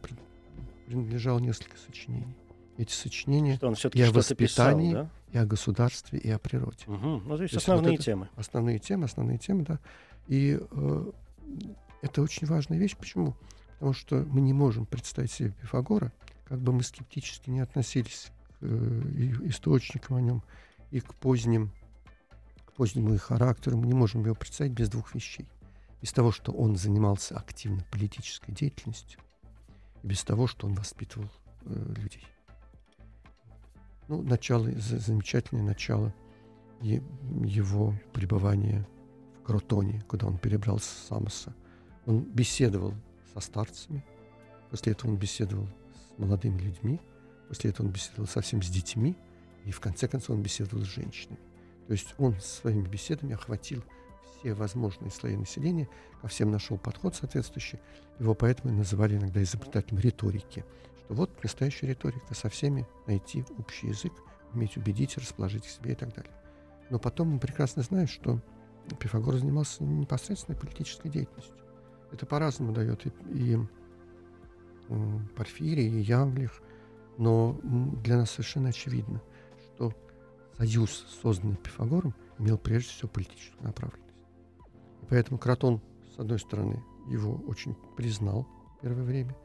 принадлежало 0.88 1.40
несколько 1.40 1.78
сочинений. 1.78 2.36
Эти 2.78 2.94
сочинения 2.94 3.56
что 3.56 3.68
он 3.68 3.76
и 3.94 4.02
о 4.02 4.12
воспитании, 4.12 4.92
писал, 4.92 5.04
да? 5.04 5.10
и 5.32 5.38
о 5.38 5.46
государстве, 5.46 6.20
и 6.20 6.30
о 6.30 6.40
природе. 6.40 6.86
Угу. 6.88 7.22
Ну, 7.26 7.38
то 7.38 7.44
есть 7.44 7.54
то 7.54 7.60
основные 7.60 7.98
вот 7.98 8.06
темы. 8.06 8.30
Основные 8.36 8.80
темы, 8.80 9.06
основные 9.06 9.38
темы, 9.38 9.66
да. 9.68 9.80
И 10.28 10.60
э, 10.60 11.12
это 12.02 12.22
очень 12.22 12.48
важная 12.48 12.78
вещь. 12.78 12.96
Почему? 12.98 13.36
Потому 13.74 13.94
что 13.94 14.26
мы 14.30 14.42
не 14.42 14.54
можем 14.54 14.86
представить 14.86 15.32
себе 15.32 15.52
Пифагора, 15.62 16.12
как 16.46 16.60
бы 16.60 16.72
мы 16.72 16.84
скептически 16.84 17.50
не 17.50 17.60
относились 17.60 18.32
э, 18.62 19.02
источникам 19.44 20.18
о 20.18 20.22
нем 20.22 20.44
и 20.92 21.00
к 21.00 21.14
поздним, 21.16 21.72
к 22.66 22.74
позднему 22.74 23.14
их 23.14 23.24
характеру, 23.24 23.78
мы 23.78 23.88
не 23.88 23.94
можем 23.94 24.24
его 24.24 24.36
представить 24.36 24.74
без 24.74 24.90
двух 24.90 25.14
вещей. 25.16 25.48
Без 26.02 26.12
того, 26.14 26.32
что 26.32 26.52
он 26.52 26.76
занимался 26.76 27.38
активно 27.38 27.86
политической 27.92 28.52
деятельностью, 28.52 29.20
без 30.04 30.24
того, 30.24 30.48
что 30.48 30.68
он 30.68 30.74
воспитывал 30.74 31.30
э, 31.64 31.94
людей. 31.98 32.26
Ну, 34.08 34.22
начало, 34.24 34.70
замечательное 34.72 35.64
начало 35.64 36.14
его 36.82 37.94
пребывания 38.14 38.86
в 39.40 39.44
Кротоне, 39.44 40.02
куда 40.08 40.28
он 40.28 40.38
перебрался 40.38 40.90
с 40.90 41.08
Самоса. 41.08 41.56
Он 42.06 42.22
беседовал 42.22 42.94
со 43.34 43.40
старцами, 43.40 44.04
после 44.70 44.94
этого 44.94 45.12
он 45.12 45.18
беседовал 45.18 45.68
с 45.68 46.18
молодыми 46.18 46.60
людьми, 46.60 47.00
после 47.52 47.72
этого 47.72 47.88
он 47.88 47.92
беседовал 47.92 48.28
совсем 48.30 48.64
с 48.64 48.70
детьми, 48.70 49.14
и 49.66 49.72
в 49.72 49.82
конце 49.82 50.08
концов 50.08 50.38
он 50.38 50.42
беседовал 50.42 50.86
с 50.86 50.88
женщинами. 50.88 51.38
То 51.86 51.92
есть 51.92 52.16
он 52.18 52.40
своими 52.40 52.88
беседами 52.88 53.34
охватил 53.34 53.84
все 54.40 54.54
возможные 54.54 55.12
слои 55.12 55.36
населения, 55.36 55.90
ко 56.22 56.30
всем 56.30 56.50
нашел 56.50 56.78
подход 56.78 57.14
соответствующий. 57.14 57.78
Его 58.20 58.36
поэтому 58.36 58.74
называли 58.74 59.18
иногда 59.18 59.44
изобретателем 59.44 60.00
риторики. 60.00 60.64
Что 61.04 61.14
вот 61.14 61.44
настоящая 61.44 61.88
риторика, 61.88 62.34
со 62.34 62.48
всеми 62.48 62.88
найти 63.06 63.44
общий 63.58 63.88
язык, 63.88 64.14
уметь 64.54 64.78
убедить, 64.78 65.18
расположить 65.18 65.66
к 65.66 65.70
себе 65.70 65.92
и 65.92 65.96
так 65.96 66.16
далее. 66.16 66.32
Но 66.90 67.00
потом 67.00 67.32
мы 67.32 67.40
прекрасно 67.40 67.84
знаем, 67.84 68.08
что 68.08 68.40
Пифагор 68.98 69.36
занимался 69.36 69.84
непосредственной 69.84 70.58
политической 70.58 71.10
деятельностью. 71.10 71.58
Это 72.14 72.26
по-разному 72.26 72.72
дает 72.72 73.06
и, 73.06 73.12
и 73.34 73.60
Порфирий, 75.36 75.90
и 75.90 76.02
Явлих, 76.02 76.62
но 77.18 77.60
для 77.64 78.18
нас 78.18 78.32
совершенно 78.32 78.70
очевидно, 78.70 79.22
что 79.76 79.94
союз, 80.58 81.06
созданный 81.22 81.58
Пифагором, 81.58 82.16
имел 82.40 82.58
прежде 82.58 82.90
всего 82.90 83.10
политическую 83.10 83.64
направленность. 83.64 84.16
Поэтому 85.10 85.38
Кротон, 85.40 85.82
с 86.16 86.20
одной 86.20 86.40
стороны, 86.40 86.84
его 87.08 87.36
очень 87.48 87.76
признал 87.98 88.48
первое 88.82 89.04
время, 89.04 89.36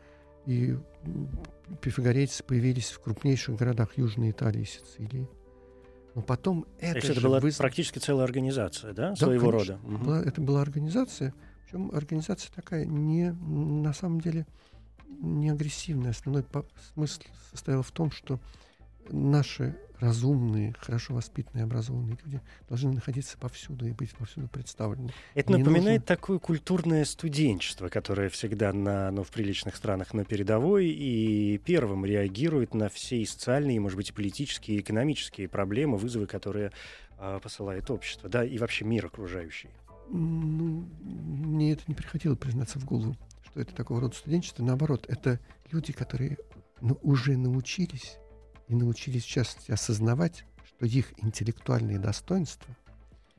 и 0.46 0.78
пифагорейцы 1.80 2.44
появились 2.44 2.90
в 2.90 3.00
крупнейших 3.00 3.56
городах 3.56 3.98
Южной 3.98 4.30
Италии 4.30 4.62
и 4.62 4.64
Сицилии. 4.64 5.28
Но 6.14 6.22
потом 6.22 6.66
это, 6.78 7.06
это 7.06 7.20
была 7.20 7.40
выз... 7.40 7.56
практически 7.56 7.98
целая 7.98 8.24
организация, 8.24 8.94
да, 8.94 9.10
да 9.10 9.16
своего 9.16 9.50
конечно. 9.50 9.74
рода. 9.82 9.86
Угу. 9.86 10.04
Была, 10.04 10.22
это 10.22 10.40
была 10.40 10.62
организация, 10.62 11.34
причем 11.64 11.90
организация 11.92 12.52
такая 12.54 12.86
не 12.86 13.32
на 13.32 13.92
самом 13.92 14.20
деле 14.20 14.46
не 15.08 15.50
агрессивная. 15.50 16.10
Основной 16.10 16.44
смысл 16.94 17.22
состоял 17.50 17.82
в 17.82 17.90
том, 17.90 18.10
что 18.10 18.40
наши 19.10 19.76
разумные, 20.00 20.74
хорошо 20.78 21.14
воспитанные, 21.14 21.64
образованные 21.64 22.18
люди 22.24 22.40
должны 22.68 22.92
находиться 22.92 23.38
повсюду 23.38 23.86
и 23.86 23.92
быть 23.92 24.14
повсюду 24.14 24.48
представлены. 24.48 25.12
Это 25.34 25.52
Не 25.52 25.58
напоминает 25.58 26.02
нужно... 26.02 26.16
такое 26.16 26.38
культурное 26.38 27.04
студенчество, 27.04 27.88
которое 27.88 28.28
всегда 28.28 28.72
на, 28.72 29.10
ну, 29.10 29.22
в 29.22 29.30
приличных 29.30 29.76
странах 29.76 30.12
на 30.12 30.24
передовой 30.24 30.86
и 30.86 31.58
первым 31.58 32.04
реагирует 32.04 32.74
на 32.74 32.88
все 32.88 33.18
и 33.18 33.26
социальные, 33.26 33.80
может 33.80 33.96
быть, 33.96 34.10
и 34.10 34.12
политические, 34.12 34.78
и 34.78 34.80
экономические 34.80 35.48
проблемы, 35.48 35.96
вызовы, 35.96 36.26
которые 36.26 36.72
э, 37.18 37.40
посылает 37.42 37.90
общество, 37.90 38.28
да, 38.28 38.44
и 38.44 38.58
вообще 38.58 38.84
мир 38.84 39.06
окружающий. 39.06 39.70
Ну, 40.08 40.86
мне 41.00 41.72
это 41.72 41.82
не 41.86 41.94
приходило 41.94 42.34
признаться 42.34 42.78
в 42.78 42.84
голову, 42.84 43.16
что 43.56 43.62
это 43.62 43.74
такого 43.74 44.02
рода 44.02 44.14
студенчество. 44.14 44.62
Наоборот, 44.62 45.06
это 45.08 45.40
люди, 45.72 45.90
которые 45.90 46.36
ну, 46.82 46.98
уже 47.00 47.38
научились 47.38 48.18
и 48.68 48.74
научились 48.74 49.24
в 49.24 49.28
частности 49.28 49.70
осознавать, 49.70 50.44
что 50.62 50.84
их 50.84 51.14
интеллектуальные 51.24 51.98
достоинства, 51.98 52.76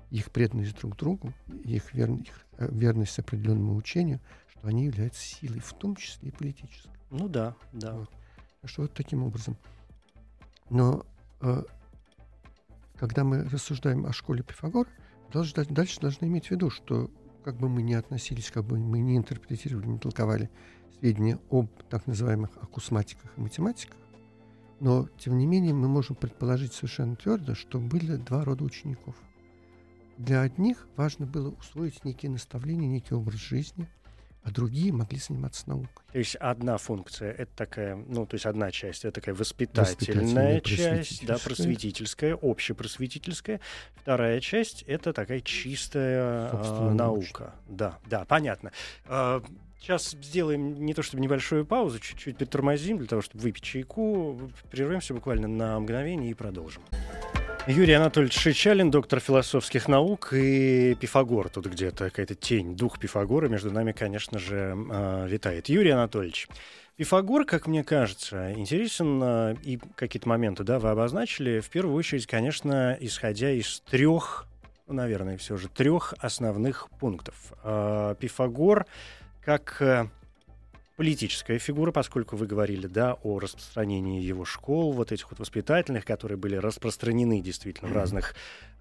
их 0.10 0.32
преданность 0.32 0.75
друг 0.80 0.97
другу, 0.97 1.34
их, 1.63 1.93
вер, 1.93 2.10
их 2.13 2.47
э, 2.58 2.67
верность 2.71 3.19
определенному 3.19 3.75
учению, 3.75 4.19
что 4.47 4.67
они 4.67 4.86
являются 4.86 5.21
силой, 5.21 5.60
в 5.60 5.71
том 5.73 5.95
числе 5.95 6.30
и 6.30 6.32
политической. 6.32 6.89
Ну 7.12 7.27
да, 7.27 7.56
да. 7.73 7.93
Вот. 7.93 8.10
Что 8.63 8.82
вот 8.84 8.93
таким 8.95 9.21
образом. 9.21 9.56
Но 10.71 11.06
э, 11.41 11.63
когда 12.95 13.23
мы 13.23 13.43
рассуждаем 13.43 14.08
о 14.08 14.13
школе 14.13 14.41
Пифагора, 14.41 14.89
должны, 15.32 15.63
дальше 15.65 15.99
должны 15.99 16.25
иметь 16.25 16.47
в 16.47 16.51
виду, 16.51 16.71
что 16.71 17.12
как 17.47 17.55
бы 17.55 17.69
мы 17.69 17.81
ни 17.81 17.93
относились, 17.93 18.51
как 18.51 18.65
бы 18.65 18.77
мы 18.77 18.99
не 18.99 19.15
интерпретировали, 19.15 19.88
не 19.88 19.99
толковали 19.99 20.49
сведения 20.99 21.39
об 21.49 21.69
так 21.89 22.05
называемых 22.05 22.49
акусматиках 22.62 23.31
и 23.38 23.39
математиках, 23.39 23.95
но, 24.81 25.07
тем 25.17 25.38
не 25.38 25.45
менее, 25.45 25.73
мы 25.73 25.88
можем 25.88 26.17
предположить 26.17 26.73
совершенно 26.73 27.15
твердо, 27.15 27.55
что 27.55 27.79
были 27.79 28.17
два 28.17 28.43
рода 28.43 28.65
учеников. 28.65 29.15
Для 30.17 30.41
одних 30.41 30.89
важно 30.97 31.25
было 31.25 31.51
усвоить 31.51 32.03
некие 32.03 32.31
наставления, 32.31 32.89
некий 32.89 33.15
образ 33.15 33.39
жизни, 33.39 33.88
а 34.47 34.51
другие 34.51 34.93
могли 34.93 35.19
заниматься 35.19 35.67
наукой. 35.67 36.05
То 36.13 36.19
есть 36.19 36.36
одна 36.38 36.77
функция 36.77 37.33
это 37.33 37.51
такая, 37.53 37.97
ну, 37.97 38.25
то 38.25 38.36
есть 38.36 38.45
одна 38.45 38.71
часть 38.71 39.03
это 39.03 39.19
такая 39.19 39.36
воспитательная, 39.36 40.62
часть, 40.62 41.25
да, 41.25 41.38
просветительская, 41.38 42.33
общепросветительская. 42.33 43.60
Вторая 43.95 44.39
часть 44.39 44.83
это 44.83 45.12
такая 45.12 45.41
чистая 45.41 46.49
а, 46.53 46.93
наука. 46.93 47.55
Да, 47.67 47.99
да, 48.05 48.23
понятно. 48.23 48.71
А, 49.05 49.43
Сейчас 49.79 50.12
сделаем 50.12 50.83
не 50.86 50.93
то 50.93 51.03
чтобы 51.03 51.21
небольшую 51.21 51.65
паузу, 51.65 51.99
чуть-чуть 51.99 52.38
притормозим 52.38 52.97
для 52.97 53.07
того, 53.07 53.21
чтобы 53.21 53.43
выпить 53.43 53.63
чайку. 53.63 54.49
Прервемся 54.71 55.13
буквально 55.13 55.47
на 55.47 55.79
мгновение 55.79 56.31
и 56.31 56.33
продолжим. 56.33 56.81
Юрий 57.67 57.93
Анатольевич 57.95 58.39
Шичалин, 58.39 58.89
доктор 58.91 59.19
философских 59.19 59.89
наук, 59.89 60.30
и 60.32 60.95
Пифагор 60.95 61.49
тут 61.49 61.65
где-то, 61.65 62.06
какая-то 62.06 62.34
тень, 62.34 62.77
дух 62.77 62.97
Пифагора 62.97 63.49
между 63.49 63.71
нами, 63.71 63.91
конечно 63.91 64.39
же, 64.39 64.73
э, 64.89 65.27
витает. 65.27 65.67
Юрий 65.67 65.89
Анатольевич, 65.89 66.47
Пифагор, 66.95 67.43
как 67.43 67.67
мне 67.67 67.84
кажется, 67.84 68.53
интересен, 68.53 69.21
э, 69.21 69.56
и 69.63 69.80
какие-то 69.95 70.30
моменты, 70.30 70.63
да, 70.63 70.80
вы 70.80 70.91
обозначили, 70.91 71.60
в 71.60 71.69
первую 71.69 71.93
очередь, 71.97 72.25
конечно, 72.25 72.95
исходя 73.01 73.51
из 73.51 73.82
трех, 73.82 74.45
ну, 74.88 74.93
наверное, 74.93 75.38
все 75.38 75.58
же, 75.58 75.67
трех 75.67 76.13
основных 76.19 76.88
пунктов. 77.01 77.51
Э, 77.65 78.15
Пифагор 78.17 78.86
как 79.43 79.82
э, 79.82 80.08
политическая 80.97 81.60
фигура, 81.60 81.91
поскольку 81.91 82.36
вы 82.36 82.47
говорили, 82.47 82.88
да, 82.88 83.13
о 83.23 83.39
распространении 83.39 84.21
его 84.21 84.43
школ, 84.43 84.91
вот 84.91 85.12
этих 85.12 85.29
вот 85.29 85.39
воспитательных, 85.39 86.03
которые 86.03 86.38
были 86.38 86.55
распространены 86.55 87.39
действительно 87.39 87.89
в 87.89 87.93
разных 87.93 88.36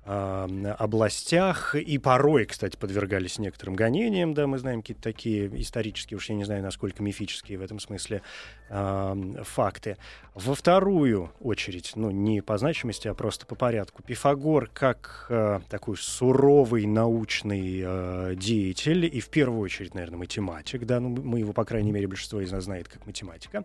областях 0.06 1.74
и 1.74 1.98
порой, 1.98 2.46
кстати, 2.46 2.76
подвергались 2.76 3.38
некоторым 3.38 3.74
гонениям, 3.74 4.34
да, 4.34 4.46
мы 4.46 4.58
знаем 4.58 4.80
какие-то 4.80 5.02
такие 5.02 5.46
исторические, 5.60 6.16
уж 6.16 6.28
я 6.28 6.36
не 6.36 6.44
знаю, 6.44 6.62
насколько 6.62 7.02
мифические 7.02 7.58
в 7.58 7.62
этом 7.62 7.80
смысле 7.80 8.22
э, 8.68 9.42
факты. 9.42 9.96
Во 10.34 10.54
вторую 10.54 11.32
очередь, 11.40 11.92
ну, 11.96 12.10
не 12.10 12.40
по 12.40 12.56
значимости, 12.58 13.08
а 13.08 13.14
просто 13.14 13.46
по 13.46 13.54
порядку, 13.54 14.02
Пифагор 14.02 14.70
как 14.72 15.26
э, 15.28 15.60
такой 15.68 15.96
суровый 15.96 16.86
научный 16.86 17.82
э, 17.84 18.34
деятель 18.36 19.06
и 19.06 19.20
в 19.20 19.28
первую 19.28 19.60
очередь, 19.60 19.94
наверное, 19.94 20.18
математик, 20.18 20.84
да, 20.84 21.00
ну, 21.00 21.08
мы 21.08 21.40
его, 21.40 21.52
по 21.52 21.64
крайней 21.64 21.90
мере, 21.90 22.06
большинство 22.06 22.40
из 22.40 22.52
нас 22.52 22.64
знает 22.64 22.88
как 22.88 23.06
математика. 23.06 23.64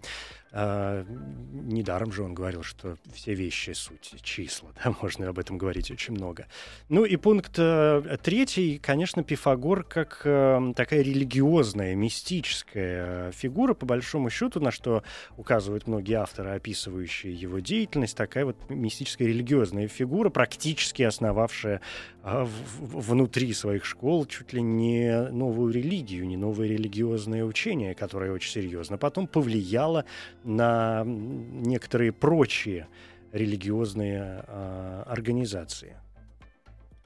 Э, 0.53 1.05
недаром 1.53 2.11
же 2.11 2.23
он 2.23 2.33
говорил, 2.33 2.61
что 2.63 2.97
все 3.13 3.33
вещи— 3.33 3.71
суть 3.73 4.15
числа, 4.21 4.71
да, 4.83 4.93
можно 5.01 5.29
об 5.29 5.39
этом 5.39 5.57
говорить 5.57 5.91
очень 5.91 6.13
много. 6.13 6.47
Ну 6.89 7.05
и 7.05 7.15
пункт 7.15 7.53
э, 7.57 8.17
третий, 8.21 8.77
конечно, 8.77 9.23
Пифагор 9.23 9.83
как 9.83 10.21
э, 10.25 10.73
такая 10.75 11.01
религиозная, 11.01 11.95
мистическая 11.95 13.29
э, 13.29 13.31
фигура, 13.33 13.73
по 13.73 13.85
большому 13.85 14.29
счету, 14.29 14.59
на 14.59 14.71
что 14.71 15.03
указывают 15.37 15.87
многие 15.87 16.15
авторы, 16.15 16.49
описывающие 16.49 17.33
его 17.33 17.59
деятельность, 17.59 18.17
такая 18.17 18.43
вот 18.45 18.57
мистическая 18.69 19.27
религиозная 19.27 19.87
фигура, 19.87 20.29
практически 20.29 21.03
основавшая 21.03 21.79
в, 22.23 22.99
внутри 22.99 23.53
своих 23.53 23.85
школ 23.85 24.25
чуть 24.25 24.53
ли 24.53 24.61
не 24.61 25.29
новую 25.29 25.73
религию, 25.73 26.27
не 26.27 26.37
новое 26.37 26.67
религиозное 26.67 27.43
учение, 27.43 27.95
которое 27.95 28.31
очень 28.31 28.51
серьезно 28.51 28.97
потом 28.97 29.27
повлияло 29.27 30.05
на 30.43 31.03
некоторые 31.05 32.11
прочие 32.11 32.87
религиозные 33.31 34.43
э, 34.45 35.03
организации. 35.07 35.97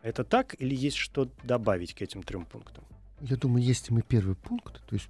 Это 0.01 0.23
так 0.23 0.55
или 0.59 0.75
есть 0.75 0.97
что 0.97 1.29
добавить 1.43 1.93
к 1.93 2.01
этим 2.01 2.23
трем 2.23 2.45
пунктам? 2.45 2.83
Я 3.21 3.37
думаю, 3.37 3.63
если 3.63 3.93
мы 3.93 4.01
первый 4.01 4.35
пункт, 4.35 4.85
то 4.87 4.95
есть 4.95 5.09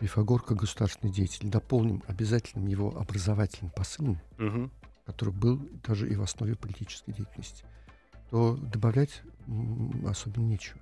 Пифагор 0.00 0.42
как 0.42 0.58
государственный 0.58 1.12
деятель, 1.12 1.48
дополним 1.48 2.02
обязательным 2.06 2.66
его 2.66 2.96
образовательным 2.96 3.70
посылом, 3.70 4.20
угу. 4.38 4.70
который 5.06 5.32
был 5.32 5.68
даже 5.86 6.10
и 6.10 6.16
в 6.16 6.22
основе 6.22 6.56
политической 6.56 7.12
деятельности, 7.12 7.64
то 8.30 8.56
добавлять 8.56 9.22
особенно 10.06 10.44
нечего. 10.44 10.80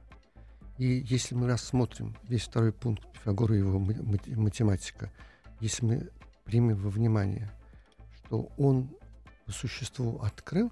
И 0.79 1.05
если 1.07 1.35
мы 1.35 1.47
рассмотрим 1.47 2.17
весь 2.25 2.43
второй 2.43 2.73
пункт 2.73 3.07
Пифагора 3.13 3.55
и 3.55 3.59
его 3.59 3.79
математика, 3.79 5.13
если 5.61 5.85
мы 5.85 6.11
примем 6.45 6.77
во 6.77 6.91
внимание, 6.91 7.51
что 8.15 8.51
он 8.57 8.91
по 9.47 9.53
существу 9.53 10.19
открыл 10.19 10.71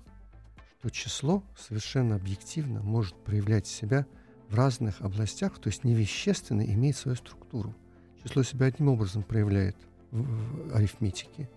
то 0.82 0.88
число 0.88 1.42
совершенно 1.58 2.16
объективно 2.16 2.80
может 2.80 3.14
проявлять 3.14 3.66
себя 3.66 4.06
в 4.48 4.54
разных 4.54 5.00
областях, 5.02 5.58
то 5.58 5.68
есть 5.68 5.84
невещественно 5.84 6.62
имеет 6.62 6.96
свою 6.96 7.16
структуру. 7.16 7.74
Число 8.22 8.42
себя 8.42 8.66
одним 8.66 8.88
образом 8.88 9.22
проявляет 9.22 9.76
в, 10.10 10.74
арифметике, 10.74 11.48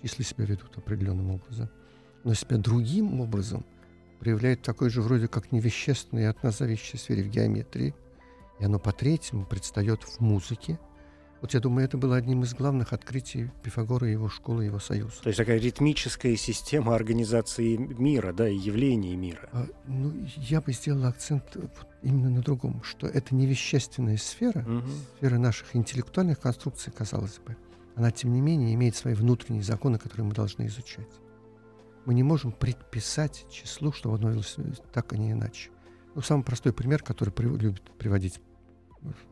числа 0.00 0.24
себя 0.24 0.46
ведут 0.46 0.76
определенным 0.76 1.30
образом, 1.30 1.68
но 2.24 2.34
себя 2.34 2.56
другим 2.56 3.20
образом 3.20 3.64
проявляет 4.18 4.62
такой 4.62 4.90
же 4.90 5.02
вроде 5.02 5.28
как 5.28 5.52
невещественной 5.52 6.28
от 6.28 6.42
нас 6.42 6.58
зависящей 6.58 6.98
сфере 6.98 7.22
в 7.22 7.28
геометрии, 7.28 7.94
и 8.58 8.64
оно 8.64 8.78
по 8.78 8.92
третьему 8.92 9.44
предстает 9.44 10.02
в 10.02 10.20
музыке– 10.20 10.78
вот 11.40 11.54
я 11.54 11.60
думаю, 11.60 11.86
это 11.86 11.96
было 11.96 12.16
одним 12.16 12.42
из 12.42 12.54
главных 12.54 12.92
открытий 12.92 13.50
Пифагора 13.62 14.06
его 14.06 14.28
школы, 14.28 14.64
его 14.64 14.78
союза. 14.78 15.22
То 15.22 15.28
есть 15.28 15.38
такая 15.38 15.58
ритмическая 15.58 16.36
система 16.36 16.94
организации 16.94 17.76
мира, 17.76 18.32
да, 18.32 18.46
и 18.46 18.56
явлений 18.56 19.16
мира. 19.16 19.48
А, 19.52 19.66
ну, 19.86 20.12
я 20.36 20.60
бы 20.60 20.72
сделал 20.72 21.06
акцент 21.06 21.56
именно 22.02 22.28
на 22.28 22.42
другом, 22.42 22.82
что 22.82 23.06
это 23.06 23.34
не 23.34 23.46
вещественная 23.46 24.18
сфера, 24.18 24.60
угу. 24.60 24.88
сфера 25.16 25.38
наших 25.38 25.74
интеллектуальных 25.74 26.40
конструкций, 26.40 26.92
казалось 26.92 27.38
бы. 27.38 27.56
Она, 27.94 28.10
тем 28.10 28.34
не 28.34 28.40
менее, 28.42 28.74
имеет 28.74 28.94
свои 28.94 29.14
внутренние 29.14 29.62
законы, 29.62 29.98
которые 29.98 30.26
мы 30.26 30.34
должны 30.34 30.66
изучать. 30.66 31.08
Мы 32.04 32.14
не 32.14 32.22
можем 32.22 32.52
предписать 32.52 33.46
числу, 33.50 33.92
чтобы 33.92 34.16
оно 34.16 34.30
велось 34.30 34.56
так, 34.92 35.12
а 35.12 35.16
не 35.16 35.32
иначе. 35.32 35.70
Ну, 36.14 36.20
самый 36.20 36.42
простой 36.42 36.72
пример, 36.74 37.02
который 37.02 37.30
при, 37.30 37.46
любит 37.46 37.82
приводить, 37.96 38.40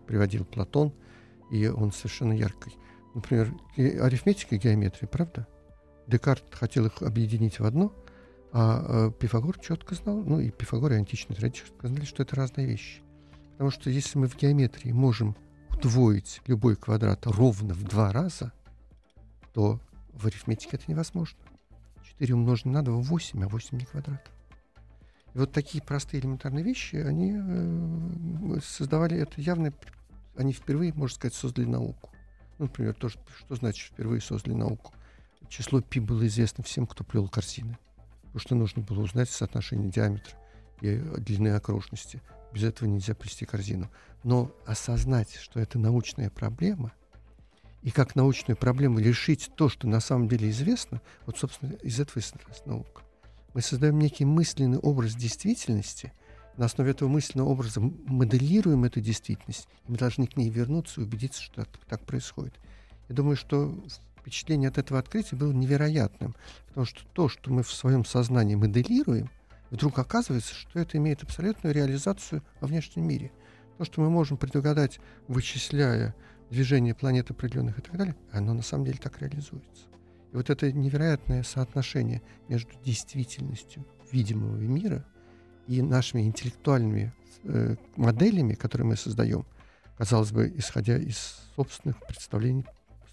приводил 0.07 0.47
Платон– 0.47 0.95
и 1.51 1.67
он 1.67 1.93
совершенно 1.93 2.33
яркий. 2.33 2.77
Например, 3.15 3.53
арифметика 3.77 4.55
и 4.55 4.59
геометрия, 4.59 5.09
правда? 5.09 5.47
Декарт 6.07 6.55
хотел 6.55 6.87
их 6.87 7.03
объединить 7.03 7.61
в 7.61 7.65
одно, 7.65 7.93
а 8.53 9.09
э, 9.09 9.13
Пифагор 9.19 9.59
четко 9.59 9.95
знал, 9.95 10.23
ну 10.23 10.41
и 10.41 10.51
Пифагор 10.51 10.93
и 10.93 10.97
античные 10.97 11.37
традиции 11.37 11.67
знали, 11.83 12.05
что 12.05 12.23
это 12.23 12.35
разные 12.37 12.67
вещи. 12.67 13.03
Потому 13.53 13.71
что 13.71 13.91
если 13.91 14.19
мы 14.19 14.29
в 14.29 14.37
геометрии 14.37 14.93
можем 14.93 15.37
удвоить 15.71 16.41
любой 16.47 16.77
квадрат 16.77 17.27
ровно 17.27 17.75
в 17.75 17.83
два 17.85 18.13
раза, 18.13 18.53
то 19.53 19.81
в 20.13 20.27
арифметике 20.27 20.77
это 20.77 20.85
невозможно. 20.89 21.39
4 22.05 22.35
умноженное 22.35 22.75
на 22.81 22.85
2— 22.85 22.97
8, 23.03 23.45
а 23.45 23.49
8 23.49 23.79
не 23.79 23.85
квадрат. 23.85 24.31
И 25.35 25.39
вот 25.39 25.53
такие 25.53 25.83
простые 25.83 26.21
элементарные 26.21 26.65
вещи, 26.65 26.97
они 26.97 27.35
э, 27.37 28.59
создавали 28.63 29.19
это 29.19 29.41
явное 29.41 29.73
они 30.39 30.53
впервые, 30.53 30.93
можно 30.95 31.15
сказать, 31.15 31.35
создали 31.35 31.67
науку. 31.67 32.11
Ну, 32.59 32.67
например, 32.67 32.95
то, 32.95 33.09
что, 33.09 33.21
что 33.39 33.57
значит 33.57 33.93
впервые 33.93 34.21
создали 34.21 34.55
науку. 34.55 34.95
Число 35.49 35.81
π 35.83 36.01
было 36.01 36.27
известно 36.27 36.63
всем, 36.63 36.87
кто 36.87 37.05
плел 37.05 37.29
корзины. 37.29 37.77
Потому 38.27 38.41
что 38.41 38.55
нужно 38.55 38.83
было 38.83 39.01
узнать 39.01 39.29
соотношение 39.31 39.91
диаметра 39.91 40.37
и 40.81 40.97
длины 40.97 41.49
окружности. 41.49 42.23
Без 42.53 42.63
этого 42.63 42.89
нельзя 42.89 43.15
плести 43.15 43.47
корзину. 43.47 43.91
Но 44.23 44.53
осознать, 44.65 45.35
что 45.37 45.61
это 45.61 45.79
научная 45.79 46.31
проблема, 46.31 46.93
и 47.83 47.91
как 47.91 48.15
научную 48.17 48.57
проблему 48.57 48.99
решить 48.99 49.51
то, 49.57 49.69
что 49.69 49.87
на 49.87 50.01
самом 50.01 50.29
деле 50.29 50.51
известно, 50.51 51.01
вот, 51.27 51.39
собственно, 51.39 51.73
из 51.75 51.99
этого 52.01 52.19
и 52.19 52.23
создалась 52.23 52.67
наука. 52.67 53.03
Мы 53.55 53.63
создаем 53.63 53.99
некий 53.99 54.25
мысленный 54.25 54.79
образ 54.79 55.15
действительности– 55.15 56.13
на 56.59 56.67
основе 56.67 56.91
этого 56.91 57.09
мысленного 57.09 57.49
образа 57.49 57.81
моделируем 57.81 58.85
эту 58.85 59.01
действительность, 59.01 59.69
и 59.87 59.93
мы 59.93 59.97
должны 59.97 60.27
к 60.27 60.37
ней 60.37 60.51
вернуться 60.51 61.01
и 61.01 61.05
убедиться, 61.05 61.41
что 61.41 61.65
так, 61.89 62.05
происходит. 62.05 62.55
Я 63.09 63.15
думаю, 63.15 63.37
что 63.37 63.79
впечатление 64.19 64.69
от 64.69 64.77
этого 64.77 64.99
открытия 64.99 65.37
было 65.37 65.53
невероятным, 65.53 66.35
потому 66.67 66.85
что 66.85 67.07
то, 67.13 67.29
что 67.29 67.53
мы 67.53 67.63
в 67.63 67.73
своем 67.73 68.05
сознании 68.05 68.57
моделируем, 68.57 69.31
вдруг 69.71 70.01
оказывается, 70.01 70.53
что 70.53 70.81
это 70.81 70.99
имеет 70.99 71.23
абсолютную 71.23 71.73
реализацию 71.73 72.43
во 72.61 72.67
внешнем 72.67 73.07
мире. 73.07 73.31
То, 73.79 73.85
что 73.85 74.01
мы 74.01 74.11
можем 74.11 74.37
предугадать, 74.37 74.99
вычисляя 75.29 76.17
движение 76.51 76.95
планет 76.95 77.31
определенных 77.31 77.79
и 77.79 77.83
так 77.83 77.97
далее, 77.97 78.17
оно 78.33 78.53
на 78.53 78.63
самом 78.63 78.85
деле 78.85 78.99
так 79.01 79.21
реализуется. 79.23 79.87
И 80.33 80.37
вот 80.37 80.51
это 80.51 80.73
невероятное 80.73 81.45
соотношение 81.45 82.21
между 82.49 82.73
действительностью 82.83 83.87
видимого 84.11 84.57
мира– 84.57 85.07
и 85.69 85.83
нашими 85.83 86.23
интеллектуальными 86.23 87.13
э, 87.45 87.77
моделями, 87.97 88.55
которые 88.55 88.87
мы 88.87 88.97
создаем, 88.97 89.45
казалось 89.97 90.33
бы, 90.33 90.53
исходя 90.57 90.97
из 90.97 91.41
собственных 91.55 92.01
представлений, 92.07 92.65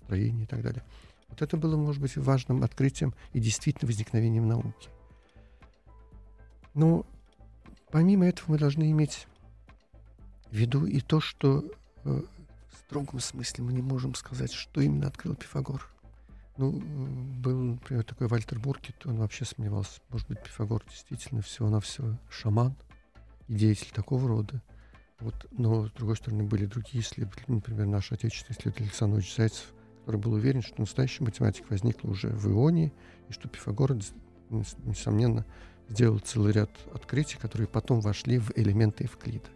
строений 0.03 0.43
и 0.43 0.47
так 0.47 0.61
далее. 0.61 0.83
Вот 1.29 1.41
это 1.41 1.57
было, 1.57 1.75
может 1.75 2.01
быть, 2.01 2.15
важным 2.15 2.63
открытием 2.63 3.13
и 3.33 3.39
действительно 3.39 3.87
возникновением 3.87 4.47
науки. 4.47 4.89
Но 6.73 7.05
помимо 7.91 8.25
этого 8.25 8.51
мы 8.51 8.57
должны 8.57 8.89
иметь 8.91 9.27
в 10.49 10.55
виду 10.55 10.85
и 10.85 11.01
то, 11.01 11.19
что 11.19 11.65
э, 12.05 12.09
в 12.09 12.77
строгом 12.85 13.19
смысле 13.19 13.65
мы 13.65 13.73
не 13.73 13.81
можем 13.81 14.15
сказать, 14.15 14.53
что 14.53 14.79
именно 14.79 15.07
открыл 15.07 15.35
Пифагор. 15.35 15.89
Ну, 16.57 16.71
был, 16.71 17.57
например, 17.57 18.03
такой 18.03 18.27
Вальтер 18.27 18.59
Буркет, 18.59 19.05
он 19.05 19.17
вообще 19.17 19.43
сомневался, 19.43 19.99
может 20.09 20.27
быть, 20.29 20.41
Пифагор 20.41 20.83
действительно 20.89 21.41
всего-навсего 21.41 22.17
шаман 22.29 22.75
и 23.49 23.55
деятель 23.55 23.91
такого 23.93 24.27
рода. 24.27 24.61
Вот, 25.19 25.33
но, 25.51 25.87
с 25.87 25.91
другой 25.91 26.15
стороны, 26.15 26.43
были 26.43 26.65
другие 26.65 27.03
исследователи, 27.03 27.51
например, 27.51 27.87
наш 27.87 28.11
отечественный 28.11 28.55
исследователь 28.57 28.83
Александр 28.83 29.17
Ильич 29.17 29.35
Зайцев, 29.35 29.73
который 29.99 30.21
был 30.21 30.33
уверен, 30.33 30.61
что 30.61 30.79
настоящая 30.79 31.25
математика 31.25 31.67
возникла 31.69 32.09
уже 32.09 32.29
в 32.29 32.47
Ионии, 32.47 32.93
и 33.27 33.33
что 33.33 33.49
Пифагор, 33.49 33.97
несомненно, 34.49 35.45
сделал 35.89 36.19
целый 36.19 36.53
ряд 36.53 36.69
открытий, 36.93 37.37
которые 37.37 37.67
потом 37.67 37.99
вошли 37.99 38.37
в 38.37 38.51
элементы 38.55 39.03
Евклида. 39.03 39.47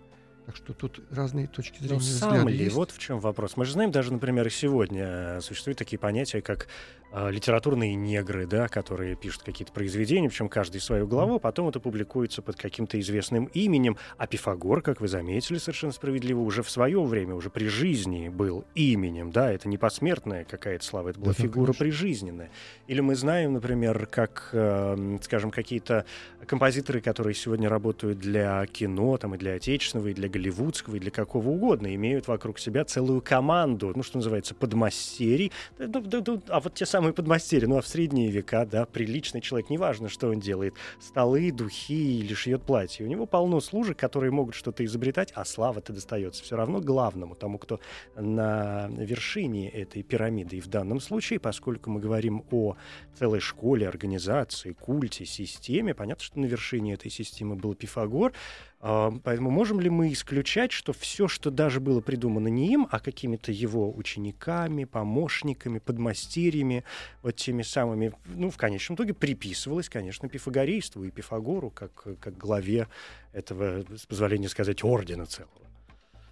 Так 0.49 0.55
что 0.55 0.73
тут 0.73 0.99
разные 1.11 1.45
точки 1.45 1.77
зрения. 1.77 1.93
Ну, 1.93 1.99
сам 1.99 2.47
ли? 2.47 2.57
Есть. 2.57 2.75
Вот 2.75 2.89
в 2.89 2.97
чем 2.97 3.19
вопрос. 3.19 3.55
Мы 3.55 3.65
же 3.65 3.73
знаем, 3.73 3.91
даже, 3.91 4.11
например, 4.11 4.49
сегодня 4.49 5.41
существуют 5.41 5.77
такие 5.77 5.99
понятия, 5.99 6.41
как 6.41 6.67
литературные 7.13 7.95
негры, 7.95 8.45
да, 8.45 8.67
которые 8.67 9.15
пишут 9.15 9.43
какие-то 9.43 9.71
произведения, 9.73 10.29
причем 10.29 10.49
каждый 10.49 10.79
свою 10.79 11.07
главу, 11.07 11.35
а 11.35 11.39
потом 11.39 11.69
это 11.69 11.79
публикуется 11.79 12.41
под 12.41 12.55
каким-то 12.55 12.99
известным 12.99 13.45
именем. 13.45 13.97
А 14.17 14.27
Пифагор, 14.27 14.81
как 14.81 15.01
вы 15.01 15.07
заметили, 15.07 15.57
совершенно 15.57 15.93
справедливо, 15.93 16.39
уже 16.41 16.61
в 16.63 16.69
свое 16.69 17.01
время, 17.03 17.35
уже 17.35 17.49
при 17.49 17.65
жизни 17.67 18.29
был 18.29 18.65
именем, 18.75 19.31
да, 19.31 19.51
это 19.51 19.67
не 19.67 19.77
посмертная 19.77 20.43
какая-то 20.43 20.85
слава, 20.85 21.09
это 21.09 21.19
была 21.19 21.33
да, 21.33 21.41
фигура 21.41 21.73
конечно. 21.73 21.85
прижизненная. 21.85 22.51
Или 22.87 23.01
мы 23.01 23.15
знаем, 23.15 23.53
например, 23.53 24.05
как, 24.05 24.49
э, 24.53 25.17
скажем, 25.21 25.51
какие-то 25.51 26.05
композиторы, 26.45 27.01
которые 27.01 27.33
сегодня 27.33 27.69
работают 27.69 28.19
для 28.19 28.65
кино, 28.67 29.17
там, 29.17 29.35
и 29.35 29.37
для 29.37 29.53
отечественного, 29.53 30.09
и 30.09 30.13
для 30.13 30.29
голливудского 30.29 30.95
и 30.95 30.99
для 30.99 31.11
какого 31.11 31.49
угодно, 31.49 31.93
имеют 31.95 32.27
вокруг 32.27 32.59
себя 32.59 32.85
целую 32.85 33.21
команду, 33.21 33.93
ну, 33.95 34.03
что 34.03 34.17
называется, 34.17 34.53
подмастерий. 34.53 35.51
А 35.79 36.59
вот 36.59 36.73
те 36.73 36.85
самые 36.85 36.98
подмастерья, 37.13 37.67
ну, 37.67 37.77
а 37.77 37.81
в 37.81 37.87
средние 37.87 38.29
века, 38.29 38.65
да, 38.65 38.85
приличный 38.85 39.41
человек, 39.41 39.69
неважно, 39.69 40.09
что 40.09 40.29
он 40.29 40.39
делает, 40.39 40.75
столы, 40.99 41.51
духи 41.51 42.19
или 42.19 42.33
шьет 42.33 42.63
платье. 42.63 43.05
У 43.05 43.09
него 43.09 43.25
полно 43.25 43.59
служек, 43.59 43.97
которые 43.97 44.31
могут 44.31 44.55
что-то 44.55 44.85
изобретать, 44.85 45.31
а 45.35 45.45
слава-то 45.45 45.93
достается 45.93 46.43
все 46.43 46.55
равно 46.55 46.81
главному, 46.81 47.35
тому, 47.35 47.57
кто 47.57 47.79
на 48.15 48.89
вершине 48.89 49.69
этой 49.69 50.03
пирамиды. 50.03 50.57
И 50.57 50.61
в 50.61 50.67
данном 50.67 50.99
случае, 50.99 51.39
поскольку 51.39 51.89
мы 51.89 51.99
говорим 51.99 52.45
о 52.51 52.75
целой 53.17 53.39
школе, 53.39 53.87
организации, 53.87 54.73
культе, 54.73 55.25
системе, 55.25 55.93
понятно, 55.93 56.23
что 56.23 56.39
на 56.39 56.45
вершине 56.45 56.93
этой 56.93 57.11
системы 57.11 57.55
был 57.55 57.75
Пифагор, 57.75 58.33
поэтому 58.79 59.49
можем 59.49 59.81
ли 59.81 59.89
мы 59.89 60.13
исключать, 60.13 60.71
что 60.71 60.93
все, 60.93 61.27
что 61.27 61.51
даже 61.51 61.79
было 61.79 61.99
придумано 61.99 62.47
не 62.47 62.71
им, 62.73 62.87
а 62.89 62.99
какими-то 62.99 63.51
его 63.51 63.93
учениками, 63.93 64.85
помощниками, 64.85 65.79
подмастерьями, 65.79 66.85
вот 67.21 67.35
теми 67.35 67.61
самыми, 67.61 68.13
ну, 68.25 68.49
в 68.49 68.57
конечном 68.57 68.95
итоге 68.95 69.13
приписывалось, 69.13 69.89
конечно, 69.89 70.29
пифагорейству 70.29 71.03
и 71.03 71.11
Пифагору, 71.11 71.71
как, 71.71 71.91
как 72.19 72.37
главе 72.37 72.87
этого, 73.33 73.83
с 73.95 74.05
позволения 74.05 74.47
сказать, 74.47 74.83
ордена 74.83 75.25
целого? 75.25 75.51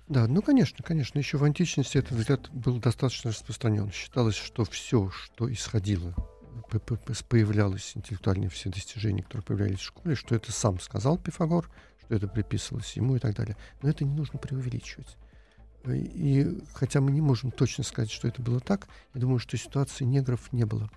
Да, 0.08 0.26
ну, 0.26 0.42
конечно, 0.42 0.86
конечно. 0.86 1.20
Еще 1.20 1.38
в 1.38 1.44
античности 1.44 1.98
этот 1.98 2.14
взгляд 2.14 2.50
был 2.52 2.80
достаточно 2.80 3.32
распространен. 3.32 3.92
Считалось, 3.92 4.36
что 4.38 4.64
все, 4.64 5.10
что 5.10 5.52
исходило 5.52 6.16
появлялось 7.30 7.94
интеллектуальные 7.96 8.50
все 8.50 8.70
достижения, 8.70 9.24
которые 9.24 9.44
появлялись 9.44 9.80
в 9.80 9.86
школе, 9.86 10.16
что 10.16 10.36
это 10.36 10.52
сам 10.52 10.80
сказал 10.80 11.18
Пифагор, 11.18 11.70
что 12.08 12.16
это 12.16 12.28
приписывалось 12.28 12.94
ему 12.94 13.18
и 13.18 13.20
так 13.20 13.36
далее. 13.36 13.58
Но 13.82 13.90
это 13.90 14.06
не 14.06 14.16
нужно 14.16 14.40
преувеличивать. 14.40 15.18
И 15.86 16.60
хотя 16.74 17.02
мы 17.02 17.12
не 17.12 17.22
можем 17.22 17.52
точно 17.52 17.84
сказать, 17.84 18.12
что 18.12 18.28
это 18.28 18.42
было 18.42 18.60
так, 18.60 18.88
я 19.14 19.22
думаю, 19.22 19.40
что 19.40 19.58
ситуации 19.58 20.06
негров 20.06 20.52
не 20.54 20.66
было. 20.66 20.90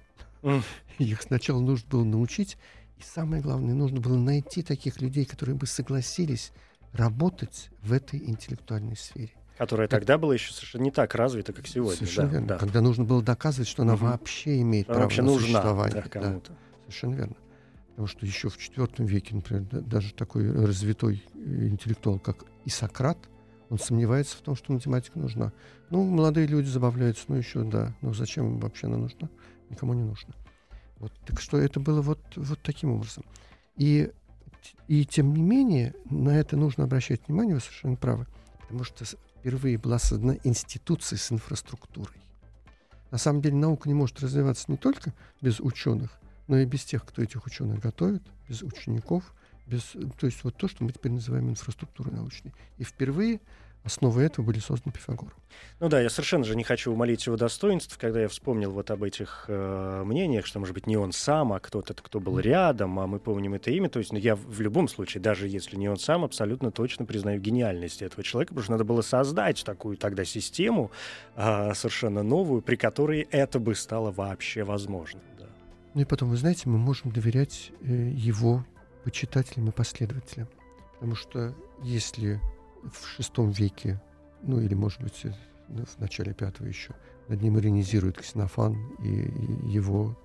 Mm. 0.43 0.63
Их 0.99 1.23
сначала 1.23 1.61
нужно 1.61 1.89
было 1.91 2.05
научить, 2.05 2.57
и 2.97 3.03
самое 3.03 3.43
главное, 3.43 3.75
нужно 3.75 4.01
было 4.01 4.17
найти 4.17 4.63
таких 4.63 5.01
людей, 5.01 5.25
которые 5.25 5.57
бы 5.57 5.67
согласились 5.67 6.53
работать 6.93 7.71
в 7.83 7.93
этой 7.93 8.21
интеллектуальной 8.21 8.97
сфере. 8.97 9.33
Которая 9.59 9.87
это... 9.87 9.97
тогда 9.97 10.17
была 10.17 10.35
еще 10.35 10.53
совершенно 10.53 10.85
не 10.85 10.91
так 10.91 11.15
развита, 11.15 11.53
как 11.53 11.67
сегодня. 11.67 11.97
Совершенно 11.97 12.29
да, 12.29 12.33
верно. 12.33 12.49
Да. 12.49 12.59
Когда 12.59 12.81
нужно 12.81 13.05
было 13.05 13.23
доказывать, 13.23 13.69
что 13.69 13.83
она 13.83 13.95
угу. 13.95 14.07
вообще 14.07 14.61
имеет 14.61 14.89
она 14.89 14.95
право 14.95 15.05
вообще 15.05 15.23
на 15.23 15.27
нужна, 15.29 15.41
существование. 15.41 16.03
Да, 16.03 16.09
кому-то. 16.09 16.53
Да, 16.53 16.59
совершенно 16.87 17.15
верно. 17.15 17.37
Потому 18.01 18.17
что 18.17 18.25
еще 18.25 18.49
в 18.49 18.57
IV 18.57 19.05
веке, 19.05 19.35
например, 19.35 19.65
даже 19.83 20.15
такой 20.15 20.51
развитой 20.51 21.23
интеллектуал, 21.35 22.19
как 22.19 22.47
и 22.65 22.71
Сократ, 22.71 23.19
он 23.69 23.79
сомневается 23.79 24.39
в 24.39 24.41
том, 24.41 24.57
что 24.57 24.73
математика 24.73 25.19
нужна. 25.19 25.53
Ну, 25.91 26.03
молодые 26.05 26.47
люди 26.47 26.67
забавляются, 26.67 27.27
ну 27.29 27.35
еще 27.35 27.63
да, 27.63 27.95
но 28.01 28.15
зачем 28.15 28.55
им 28.55 28.59
вообще 28.59 28.87
она 28.87 28.97
нужна? 28.97 29.29
Никому 29.69 29.93
не 29.93 30.03
нужна. 30.03 30.33
Вот, 30.99 31.13
так 31.27 31.43
что 31.43 31.59
это 31.59 31.79
было 31.79 32.01
вот, 32.01 32.21
вот 32.37 32.59
таким 32.63 32.93
образом. 32.93 33.23
И, 33.77 34.11
и 34.89 35.05
тем 35.05 35.35
не 35.35 35.43
менее, 35.43 35.95
на 36.09 36.31
это 36.31 36.57
нужно 36.57 36.85
обращать 36.85 37.29
внимание, 37.29 37.55
вы 37.57 37.61
совершенно 37.61 37.97
правы, 37.97 38.27
потому 38.63 38.83
что 38.83 39.05
впервые 39.05 39.77
была 39.77 39.99
создана 39.99 40.37
институция 40.43 41.19
с 41.19 41.31
инфраструктурой. 41.31 42.17
На 43.11 43.19
самом 43.19 43.43
деле 43.43 43.57
наука 43.57 43.91
не 43.91 43.95
может 43.95 44.21
развиваться 44.21 44.65
не 44.69 44.79
только 44.79 45.13
без 45.43 45.61
ученых, 45.61 46.19
но 46.51 46.59
и 46.59 46.65
без 46.65 46.85
тех, 46.85 47.05
кто 47.05 47.23
этих 47.23 47.47
ученых 47.47 47.79
готовит, 47.79 48.23
без 48.49 48.63
учеников, 48.63 49.33
без, 49.67 49.93
то 50.19 50.27
есть 50.27 50.43
вот 50.43 50.57
то, 50.57 50.67
что 50.67 50.83
мы 50.83 50.91
теперь 50.91 51.13
называем 51.13 51.49
инфраструктурой 51.49 52.13
научной. 52.13 52.53
И 52.77 52.83
впервые 52.83 53.41
Основы 53.83 54.23
этого 54.23 54.45
были 54.45 54.59
созданы 54.59 54.93
Пифагором. 54.93 55.33
Ну 55.81 55.89
да, 55.89 56.03
я 56.03 56.11
совершенно 56.11 56.45
же 56.45 56.55
не 56.55 56.65
хочу 56.65 56.93
умолить 56.93 57.25
его 57.25 57.39
достоинств, 57.39 57.97
когда 57.99 58.21
я 58.21 58.29
вспомнил 58.29 58.73
вот 58.73 58.91
об 58.91 59.03
этих 59.03 59.47
э, 59.49 60.03
мнениях, 60.05 60.45
что, 60.45 60.59
может 60.59 60.75
быть, 60.75 60.87
не 60.87 60.99
он 60.99 61.13
сам, 61.13 61.55
а 61.55 61.61
кто-то, 61.61 61.95
кто 61.95 62.21
был 62.21 62.39
рядом, 62.39 63.01
а 63.01 63.07
мы 63.07 63.19
помним 63.19 63.55
это 63.55 63.71
имя. 63.71 63.89
То 63.89 63.99
есть 63.99 64.13
ну, 64.13 64.19
я 64.19 64.37
в 64.37 64.61
любом 64.61 64.87
случае, 64.87 65.23
даже 65.23 65.49
если 65.49 65.77
не 65.77 65.89
он 65.89 65.97
сам, 65.97 66.25
абсолютно 66.25 66.71
точно 66.71 67.07
признаю 67.07 67.41
гениальность 67.41 68.03
этого 68.03 68.23
человека, 68.23 68.51
потому 68.51 68.65
что 68.65 68.73
надо 68.73 68.85
было 68.85 69.01
создать 69.01 69.65
такую 69.65 69.97
тогда 69.97 70.27
систему 70.27 70.91
э, 71.37 71.73
совершенно 71.73 72.23
новую, 72.23 72.61
при 72.61 72.77
которой 72.77 73.27
это 73.31 73.59
бы 73.59 73.75
стало 73.75 74.11
вообще 74.11 74.63
возможным. 74.63 75.23
Ну 75.95 76.03
и 76.03 76.05
потом, 76.05 76.31
вы 76.31 76.37
знаете, 76.37 76.69
мы 76.69 76.79
можем 76.79 77.11
доверять 77.11 77.73
э, 77.81 78.11
его 78.15 78.65
почитателям 79.05 79.69
и 79.69 79.73
последователям. 79.73 80.49
Потому 80.95 81.17
что 81.17 81.55
если 81.83 82.41
в 82.83 83.07
шестом 83.07 83.51
веке, 83.51 84.01
ну 84.43 84.61
или, 84.61 84.75
может 84.75 85.03
быть, 85.03 85.25
э, 85.25 85.33
в 85.69 85.99
начале 85.99 86.33
пятого 86.33 86.67
еще, 86.67 86.95
над 87.29 87.43
ним 87.43 87.59
иронизирует 87.59 88.19
Ксенофан, 88.19 88.77
и, 89.03 89.31
его, 89.69 90.17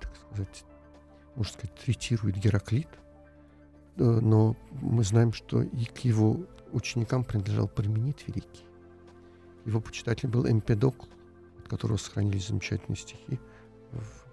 так 0.00 0.16
сказать, 0.16 0.64
можно 1.34 1.52
сказать, 1.52 1.74
третирует 1.76 2.36
Гераклит. 2.36 2.88
Э, 3.96 4.02
но 4.20 4.56
мы 4.70 5.02
знаем, 5.02 5.32
что 5.32 5.62
и 5.62 5.84
к 5.84 5.98
его 5.98 6.46
ученикам 6.72 7.24
принадлежал 7.24 7.68
Парменид 7.68 8.26
Великий. 8.26 8.64
Его 9.64 9.80
почитатель 9.80 10.28
был 10.28 10.48
Эмпедокл, 10.48 11.06
от 11.58 11.68
которого 11.68 11.96
сохранились 11.96 12.48
замечательные 12.48 12.96
стихи, 12.96 13.40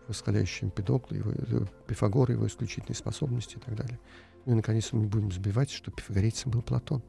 восхваляющие 0.08 0.68
Эмпедокла, 0.68 1.16
его, 1.16 1.32
э, 1.32 1.66
Пифагора, 1.88 2.34
его 2.34 2.48
исключительные 2.48 2.96
способности 2.96 3.56
и 3.56 3.60
так 3.60 3.76
далее. 3.76 4.00
Ну 4.46 4.54
и, 4.54 4.56
наконец, 4.56 4.92
мы 4.92 5.02
не 5.02 5.08
будем 5.08 5.32
забывать, 5.32 5.72
что 5.72 5.92
пифагорейцем 5.92 6.52
был 6.52 6.62
Платон 6.62 7.02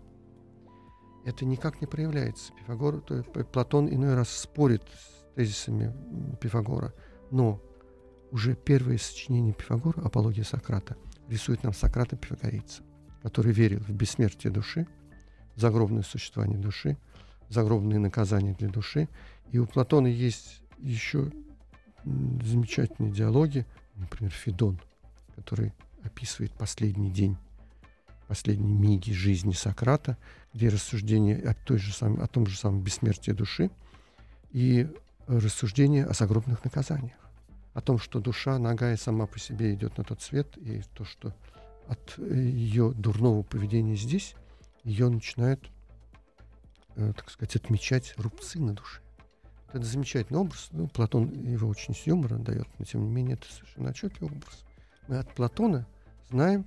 это 1.25 1.45
никак 1.45 1.81
не 1.81 1.87
проявляется. 1.87 2.53
Пифагор, 2.53 3.01
то, 3.01 3.23
Платон 3.23 3.89
иной 3.89 4.15
раз 4.15 4.29
спорит 4.29 4.83
с 4.83 5.35
тезисами 5.35 5.93
Пифагора, 6.41 6.93
но 7.31 7.61
уже 8.31 8.55
первое 8.55 8.99
сочинение 8.99 9.55
Пифагора, 9.55 10.03
«Апология 10.03 10.45
Сократа», 10.45 10.97
рисует 11.29 11.63
нам 11.63 11.73
Сократа 11.73 12.17
пифагорейца, 12.17 12.83
который 13.23 13.53
верил 13.53 13.81
в 13.81 13.91
бессмертие 13.91 14.53
души, 14.53 14.87
в 15.55 15.61
загробное 15.61 16.03
существование 16.03 16.59
души, 16.59 16.99
загробные 17.49 17.99
наказания 17.99 18.55
для 18.55 18.69
души. 18.69 19.09
И 19.51 19.59
у 19.59 19.67
Платона 19.67 20.09
есть 20.09 20.63
еще 20.79 21.31
замечательные 22.05 23.13
диалоги, 23.13 23.67
например, 23.97 24.33
Федон, 24.33 24.81
который 25.37 25.73
описывает 26.03 26.53
последний 26.53 27.11
день 27.11 27.37
последние 28.27 28.75
миги 28.75 29.13
жизни 29.13 29.53
Сократа, 29.53 30.17
где 30.53 30.69
рассуждение 30.69 31.39
о, 31.43 31.55
той 31.55 31.79
же 31.79 31.93
самой, 31.93 32.23
о 32.23 32.27
том 32.27 32.47
же 32.47 32.57
самом 32.57 32.83
бессмертии 32.83 33.33
души 33.33 33.71
и 34.51 34.89
рассуждение 35.27 36.05
о 36.07 36.15
загробных 36.15 36.65
наказаниях. 36.65 37.17
О 37.75 37.81
том, 37.81 37.99
что 37.99 38.21
душа 38.21 38.59
ногая 38.59 38.97
сама 38.97 39.27
по 39.27 39.39
себе 39.39 39.75
идет 39.75 39.99
на 39.99 40.05
тот 40.05 40.23
свет, 40.23 40.57
и 40.59 40.83
то, 40.95 41.05
что 41.05 41.35
от 41.89 42.19
ее 42.19 42.93
дурного 42.93 43.43
поведения 43.43 43.97
здесь 43.97 44.35
ее 44.85 45.09
начинают, 45.09 45.71
э, 46.97 47.13
так 47.17 47.31
сказать, 47.31 47.57
отмечать 47.57 48.15
рубцы 48.17 48.61
на 48.61 48.75
душе. 48.75 49.01
Это 49.75 49.85
замечательный 49.85 50.39
образ. 50.39 50.69
Ну, 50.71 50.87
Платон 50.87 51.31
его 51.49 51.69
очень 51.69 51.97
с 51.97 52.07
юмором 52.07 52.45
дает, 52.45 52.69
но 52.79 52.85
тем 52.85 53.03
не 53.03 53.11
менее 53.11 53.35
это 53.35 53.53
совершенно 53.53 53.91
отчетливый 53.91 54.37
образ. 54.37 54.65
Мы 55.09 55.19
от 55.19 55.35
Платона 55.35 55.85
знаем 56.31 56.65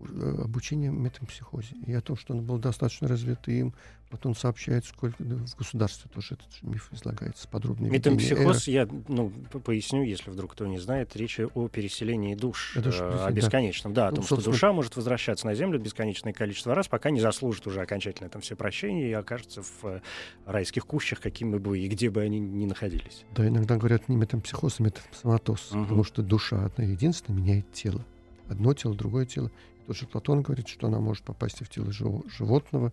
обучение 0.00 0.90
метампсихозе. 0.90 1.74
И 1.86 1.92
о 1.92 2.00
том, 2.00 2.16
что 2.16 2.34
он 2.34 2.42
был 2.42 2.58
достаточно 2.58 3.08
развитым, 3.08 3.74
вот 4.10 4.24
он 4.24 4.36
сообщает, 4.36 4.84
сколько 4.84 5.16
да, 5.18 5.34
в 5.34 5.56
государстве 5.56 6.08
тоже 6.12 6.34
этот 6.34 6.62
миф 6.62 6.90
излагается 6.92 7.48
подробно. 7.48 7.86
Метампсихоз, 7.86 8.68
я 8.68 8.88
ну, 9.08 9.30
поясню, 9.64 10.04
если 10.04 10.30
вдруг 10.30 10.52
кто 10.52 10.66
не 10.66 10.78
знает, 10.78 11.16
речь 11.16 11.40
о 11.40 11.68
переселении 11.68 12.34
душ, 12.34 12.76
душ 12.76 12.98
э, 13.00 13.24
о 13.26 13.30
бесконечном. 13.32 13.94
Да, 13.94 14.02
да 14.02 14.08
о 14.08 14.10
ну, 14.10 14.16
том, 14.16 14.26
ну, 14.30 14.40
что 14.40 14.50
душа 14.50 14.72
может 14.72 14.94
возвращаться 14.94 15.46
на 15.46 15.54
Землю 15.54 15.80
бесконечное 15.80 16.32
количество 16.32 16.74
раз, 16.74 16.86
пока 16.86 17.10
не 17.10 17.20
заслужит 17.20 17.66
уже 17.66 17.80
окончательно 17.80 18.28
там 18.28 18.42
все 18.42 18.54
прощения 18.54 19.10
и 19.10 19.12
окажется 19.12 19.62
в 19.62 19.84
э, 19.84 20.00
райских 20.44 20.86
кущах, 20.86 21.20
какими 21.20 21.58
бы 21.58 21.78
и 21.78 21.88
где 21.88 22.08
бы 22.08 22.20
они 22.20 22.38
ни 22.38 22.66
находились. 22.66 23.24
Да, 23.34 23.46
иногда 23.46 23.76
говорят 23.76 24.08
не 24.08 24.16
метампсихоз, 24.16 24.78
а 24.78 24.84
метамсоматоз, 24.84 25.72
угу. 25.72 25.82
потому 25.82 26.04
что 26.04 26.22
душа 26.22 26.66
одна 26.66 26.84
единственная 26.84 27.40
меняет 27.40 27.72
тело. 27.72 28.04
одно 28.48 28.72
тело, 28.72 28.94
другое 28.94 29.26
тело. 29.26 29.50
Тот 29.86 29.96
же 29.96 30.06
Платон 30.06 30.42
говорит, 30.42 30.66
что 30.66 30.88
она 30.88 30.98
может 30.98 31.24
попасть 31.24 31.60
и 31.60 31.64
в 31.64 31.68
тело 31.68 31.92
животного, 31.92 32.92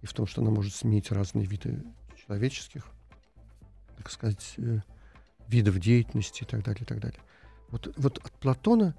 и 0.00 0.06
в 0.06 0.14
том, 0.14 0.26
что 0.26 0.40
она 0.40 0.50
может 0.50 0.74
сменить 0.74 1.10
разные 1.10 1.44
виды 1.44 1.84
человеческих, 2.16 2.86
так 3.98 4.10
сказать, 4.10 4.54
э, 4.56 4.80
видов 5.48 5.78
деятельности 5.78 6.44
и 6.44 6.46
так 6.46 6.64
далее, 6.64 6.82
и 6.82 6.86
так 6.86 7.00
далее. 7.00 7.20
Вот, 7.70 7.92
вот 7.96 8.18
от 8.18 8.32
Платона 8.32 8.96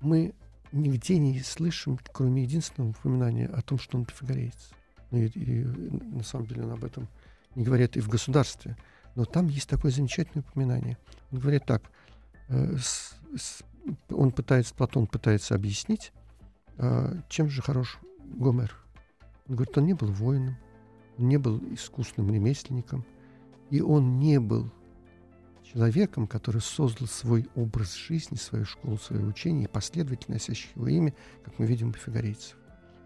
мы 0.00 0.34
нигде 0.72 1.18
не 1.18 1.40
слышим, 1.40 1.98
кроме 2.12 2.42
единственного 2.42 2.90
упоминания 2.90 3.46
о 3.46 3.62
том, 3.62 3.78
что 3.78 3.96
он 3.96 4.04
пифагореец. 4.04 4.70
Ну, 5.12 5.18
и, 5.18 5.26
и 5.28 5.64
на 5.64 6.24
самом 6.24 6.46
деле 6.46 6.64
он 6.64 6.72
об 6.72 6.84
этом 6.84 7.08
не 7.54 7.62
говорит 7.62 7.96
и 7.96 8.00
в 8.00 8.08
государстве. 8.08 8.76
Но 9.14 9.24
там 9.24 9.46
есть 9.46 9.68
такое 9.68 9.92
замечательное 9.92 10.44
упоминание. 10.44 10.98
Он 11.30 11.38
говорит 11.38 11.64
так, 11.66 11.84
э, 12.48 12.76
с, 12.76 13.14
с, 13.36 13.62
он 14.08 14.32
пытается, 14.32 14.74
Платон 14.74 15.06
пытается 15.06 15.54
объяснить, 15.54 16.12
э, 16.78 17.20
чем 17.28 17.48
же 17.48 17.62
хорош 17.62 17.98
Гомер. 18.24 18.74
Он 19.48 19.56
говорит, 19.56 19.76
он 19.76 19.86
не 19.86 19.94
был 19.94 20.08
воином, 20.08 20.56
он 21.18 21.28
не 21.28 21.36
был 21.36 21.58
искусным 21.72 22.32
ремесленником, 22.32 23.04
и 23.70 23.80
он 23.80 24.18
не 24.18 24.40
был 24.40 24.70
человеком, 25.62 26.26
который 26.26 26.60
создал 26.60 27.08
свой 27.08 27.48
образ 27.54 27.94
жизни, 27.94 28.36
свою 28.36 28.64
школу, 28.64 28.96
свое 28.98 29.24
учение, 29.24 29.68
последовательно 29.68 30.34
носящих 30.34 30.74
его 30.76 30.88
имя, 30.88 31.14
как 31.44 31.58
мы 31.58 31.66
видим 31.66 31.88
у 31.88 31.92
пифагорейцев. 31.92 32.56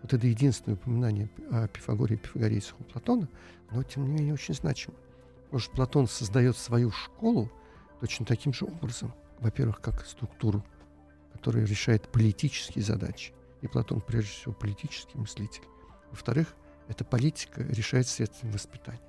Вот 0.03 0.13
это 0.13 0.27
единственное 0.27 0.77
упоминание 0.77 1.29
о 1.51 1.67
Пифагоре 1.67 2.17
и 2.17 2.19
пифагорейцах 2.19 2.79
у 2.81 2.85
Платона, 2.85 3.29
но, 3.71 3.83
тем 3.83 4.05
не 4.05 4.11
менее, 4.11 4.35
очень 4.35 4.55
значимо. 4.55 4.95
Потому 5.45 5.61
что 5.61 5.73
Платон 5.73 6.07
создает 6.07 6.57
свою 6.57 6.91
школу 6.91 7.51
точно 8.01 8.27
таким 8.27 8.53
же 8.53 8.65
образом. 8.65 9.13
Во-первых, 9.41 9.81
как 9.81 10.07
структуру, 10.07 10.65
которая 11.33 11.65
решает 11.65 12.09
политические 12.13 12.85
задачи. 12.85 13.33
И 13.61 13.69
Платон, 13.69 14.01
прежде 14.01 14.31
всего, 14.31 14.53
политический 14.53 15.19
мыслитель. 15.19 15.63
Во-вторых, 16.11 16.55
эта 16.89 17.05
политика 17.05 17.63
решает 17.63 18.07
средствами 18.07 18.53
воспитания. 18.53 19.01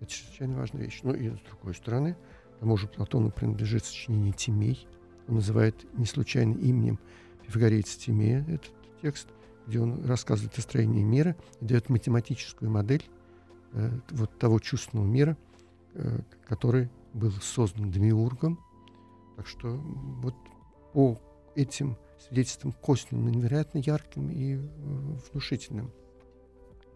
Это 0.00 0.10
чрезвычайно 0.10 0.56
важная 0.56 0.84
вещь. 0.84 1.00
Ну 1.02 1.12
и 1.12 1.30
с 1.30 1.40
другой 1.40 1.74
стороны, 1.74 2.16
тому 2.60 2.76
же 2.76 2.86
Платону 2.88 3.30
принадлежит 3.30 3.84
сочинение 3.84 4.32
Тимей. 4.32 4.86
Он 5.28 5.36
называет 5.36 5.86
не 5.98 6.06
случайно 6.06 6.54
именем 6.54 6.98
пифагорейца 7.42 7.98
Тимея 7.98 8.44
этот 8.48 8.72
текст, 9.02 9.28
где 9.66 9.80
он 9.80 10.04
рассказывает 10.04 10.56
о 10.58 10.60
строении 10.62 11.02
мира 11.02 11.36
и 11.60 11.64
дает 11.64 11.88
математическую 11.88 12.70
модель 12.70 13.04
э, 13.72 13.90
вот 14.10 14.38
того 14.38 14.58
чувственного 14.58 15.06
мира, 15.06 15.36
э, 15.94 16.20
который 16.46 16.90
был 17.14 17.32
создан 17.32 17.90
Демиургом. 17.90 18.60
Так 19.36 19.46
что 19.46 19.76
вот 20.22 20.34
по 20.92 21.18
этим 21.54 21.96
свидетельствам 22.20 22.72
косвенным, 22.72 23.30
невероятно 23.30 23.78
ярким 23.78 24.30
и 24.30 24.56
э, 24.56 24.58
внушительным. 25.30 25.92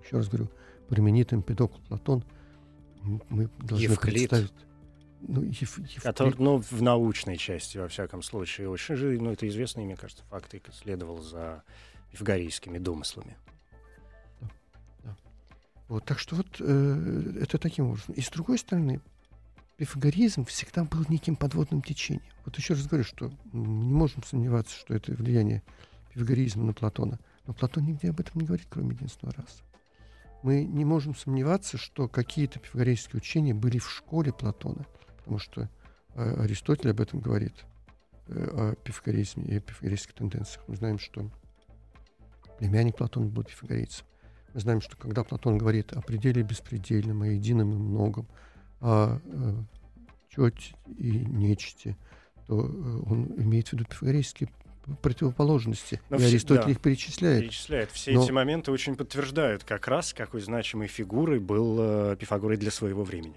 Еще 0.05 0.17
раз 0.17 0.29
говорю, 0.29 0.49
применитым 0.89 1.43
Педокл 1.43 1.79
Платон 1.89 2.25
мы 3.29 3.49
должны 3.59 3.85
Евклид. 3.85 4.31
представить 4.31 4.53
ну, 5.27 5.43
Ев, 5.43 5.79
Евклид. 5.79 6.03
Который, 6.03 6.35
ну, 6.39 6.59
в 6.59 6.83
научной 6.83 7.37
части, 7.37 7.79
во 7.79 7.89
всяком 7.89 8.23
случае, 8.23 8.69
очень 8.69 8.97
же, 8.97 9.19
ну, 9.21 9.33
это 9.33 9.49
известные, 9.49 9.87
мне 9.87 9.97
кажется, 9.97 10.25
факты, 10.25 10.61
следовал 10.73 11.21
за 11.23 11.63
пифагорейскими 12.11 12.79
домыслами. 12.79 13.37
Да, 14.41 14.51
да. 15.03 15.17
Вот, 15.89 16.05
так 16.05 16.19
что 16.19 16.37
вот 16.37 16.47
э, 16.61 17.39
это 17.41 17.59
таким 17.59 17.87
образом. 17.87 18.15
И 18.15 18.21
с 18.21 18.29
другой 18.29 18.59
стороны, 18.59 19.01
пифагоризм 19.77 20.45
всегда 20.45 20.85
был 20.85 21.05
неким 21.09 21.37
подводным 21.37 21.83
течением. 21.83 22.25
Вот 22.45 22.57
еще 22.57 22.75
раз 22.75 22.87
говорю, 22.87 23.05
что 23.05 23.31
не 23.53 23.93
можем 23.95 24.23
сомневаться, 24.23 24.77
что 24.77 24.95
это 24.95 25.13
влияние 25.13 25.63
пифагоризма 26.13 26.65
на 26.65 26.73
Платона. 26.73 27.19
Но 27.47 27.55
Платон 27.55 27.85
нигде 27.85 28.11
об 28.11 28.21
этом 28.21 28.41
не 28.41 28.47
говорит, 28.47 28.67
кроме 28.71 28.95
единственного 28.95 29.37
раза. 29.37 29.63
Мы 30.43 30.65
не 30.65 30.85
можем 30.85 31.15
сомневаться, 31.15 31.79
что 31.79 32.09
какие-то 32.09 32.59
пифагорейские 32.59 33.19
учения 33.19 33.55
были 33.55 33.79
в 33.79 33.91
школе 33.91 34.33
Платона– 34.33 34.87
потому 35.25 35.39
что 35.39 35.69
э, 36.15 36.43
Аристотель 36.43 36.91
об 36.91 37.01
этом 37.01 37.21
говорит, 37.21 37.65
э, 38.29 38.35
о 38.35 38.75
пифагоризме 38.77 39.45
и 39.45 39.59
пифагорейских 39.59 40.13
тенденциях. 40.13 40.63
Мы 40.69 40.77
знаем, 40.77 40.99
что 40.99 41.31
племянник 42.59 42.97
Платона 42.97 43.27
был 43.27 43.43
пифагорейцем. 43.43 44.07
Мы 44.53 44.61
знаем, 44.61 44.81
что 44.83 44.97
когда 44.97 45.25
Платон 45.25 45.57
говорит 45.57 45.93
о 45.95 46.03
пределе 46.03 46.43
беспредельном, 46.43 47.23
о 47.23 47.29
едином 47.29 47.73
и 47.73 47.77
многом, 47.77 48.29
о 48.85 49.19
э, 49.25 49.55
чете 50.29 50.75
и 50.99 51.11
нечте, 51.11 51.97
то 52.47 52.61
э, 52.61 53.03
он 53.11 53.33
имеет 53.39 53.69
в 53.69 53.73
виду 53.73 53.85
пифагорейские 53.87 54.51
противоположности. 55.01 56.01
Но 56.11 56.17
и 56.17 56.21
все, 56.21 56.29
Аристотель 56.29 56.65
да, 56.65 56.71
их 56.71 56.81
перечисляет. 56.81 57.41
Перечисляет. 57.45 57.91
Все 57.93 58.13
Но... 58.13 58.23
эти 58.23 58.31
моменты 58.31 58.71
очень 58.71 58.97
подтверждают 58.97 59.65
как 59.65 59.89
раз, 59.89 60.13
какой 60.13 60.41
значимой 60.41 60.89
фигурой 60.89 61.39
был 61.39 61.77
э, 61.81 62.17
Пифагорой 62.19 62.57
для 62.57 62.71
своего 62.71 63.03
времени. 63.03 63.35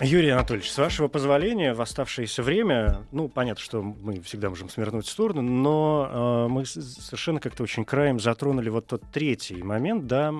Юрий 0.00 0.30
Анатольевич, 0.30 0.70
с 0.70 0.78
вашего 0.78 1.08
позволения, 1.08 1.74
в 1.74 1.80
оставшееся 1.80 2.42
время, 2.42 3.02
ну, 3.10 3.28
понятно, 3.28 3.62
что 3.62 3.82
мы 3.82 4.20
всегда 4.20 4.48
можем 4.48 4.68
смирнуть 4.68 5.06
в 5.06 5.10
сторону, 5.10 5.42
но 5.42 6.46
э, 6.48 6.52
мы 6.52 6.66
совершенно 6.66 7.40
как-то 7.40 7.62
очень 7.62 7.84
краем 7.84 8.20
затронули 8.20 8.68
вот 8.68 8.86
тот 8.86 9.02
третий 9.12 9.62
момент, 9.62 10.06
да, 10.06 10.32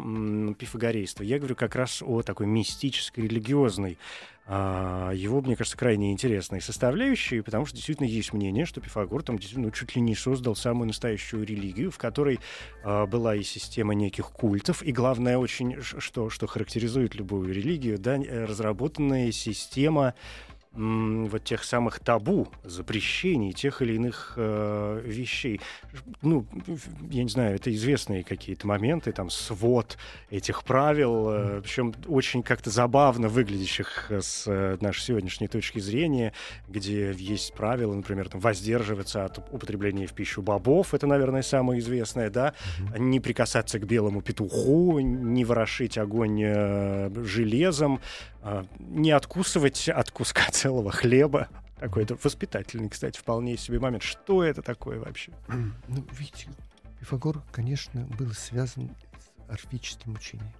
пифагорейства. 0.58 1.22
Я 1.22 1.38
говорю 1.38 1.56
как 1.56 1.74
раз 1.74 2.02
о 2.02 2.22
такой 2.22 2.46
мистической, 2.46 3.24
религиозной 3.24 3.92
а, 3.92 4.37
его, 4.48 5.42
мне 5.42 5.56
кажется, 5.56 5.76
крайне 5.76 6.10
интересной 6.10 6.62
составляющей, 6.62 7.42
потому 7.42 7.66
что 7.66 7.76
действительно 7.76 8.06
есть 8.06 8.32
мнение, 8.32 8.64
что 8.64 8.80
Пифагор 8.80 9.22
там 9.22 9.38
действительно 9.38 9.70
чуть 9.70 9.94
ли 9.94 10.00
не 10.00 10.14
создал 10.14 10.56
самую 10.56 10.86
настоящую 10.86 11.44
религию, 11.44 11.90
в 11.90 11.98
которой 11.98 12.40
а, 12.82 13.06
была 13.06 13.34
и 13.34 13.42
система 13.42 13.94
неких 13.94 14.30
культов, 14.30 14.82
и 14.82 14.92
главное 14.92 15.36
очень, 15.36 15.80
что, 15.82 16.30
что 16.30 16.46
характеризует 16.46 17.14
любую 17.14 17.52
религию, 17.52 17.98
да, 17.98 18.16
э, 18.16 18.44
разработанная 18.44 19.32
система 19.32 20.14
вот 20.72 21.44
тех 21.44 21.64
самых 21.64 21.98
табу, 21.98 22.48
запрещений 22.62 23.52
тех 23.52 23.82
или 23.82 23.94
иных 23.94 24.34
э, 24.36 25.02
вещей. 25.04 25.60
Ну, 26.22 26.46
я 27.10 27.24
не 27.24 27.28
знаю, 27.28 27.56
это 27.56 27.74
известные 27.74 28.22
какие-то 28.22 28.66
моменты, 28.66 29.12
там, 29.12 29.30
свод 29.30 29.98
этих 30.30 30.62
правил, 30.64 31.30
э, 31.30 31.60
причем 31.62 31.94
очень 32.06 32.42
как-то 32.42 32.70
забавно 32.70 33.28
выглядящих 33.28 34.10
с 34.10 34.44
э, 34.46 34.76
нашей 34.80 35.00
сегодняшней 35.00 35.48
точки 35.48 35.80
зрения, 35.80 36.32
где 36.68 37.12
есть 37.12 37.54
правила, 37.54 37.94
например, 37.94 38.28
там, 38.28 38.40
воздерживаться 38.40 39.24
от 39.24 39.38
употребления 39.38 40.06
в 40.06 40.12
пищу 40.12 40.42
бобов, 40.42 40.94
это, 40.94 41.06
наверное, 41.06 41.42
самое 41.42 41.80
известное, 41.80 42.30
да, 42.30 42.54
mm-hmm. 42.78 42.98
не 43.00 43.20
прикасаться 43.20 43.78
к 43.78 43.86
белому 43.86 44.22
петуху, 44.22 45.00
не 45.00 45.44
ворошить 45.44 45.98
огонь 45.98 46.40
э, 46.44 47.10
железом, 47.24 48.00
не 48.78 49.10
откусывать 49.10 49.88
от 49.88 50.10
куска 50.10 50.42
целого 50.52 50.90
хлеба. 50.90 51.48
Такой-то 51.78 52.18
воспитательный, 52.22 52.88
кстати, 52.88 53.18
вполне 53.18 53.56
себе 53.56 53.78
момент. 53.78 54.02
Что 54.02 54.42
это 54.42 54.62
такое 54.62 54.98
вообще? 54.98 55.32
Ну, 55.88 56.04
видите, 56.12 56.48
Пифагор, 56.98 57.42
конечно, 57.52 58.06
был 58.18 58.32
связан 58.32 58.90
с 59.18 59.50
орфическим 59.50 60.14
учением. 60.14 60.52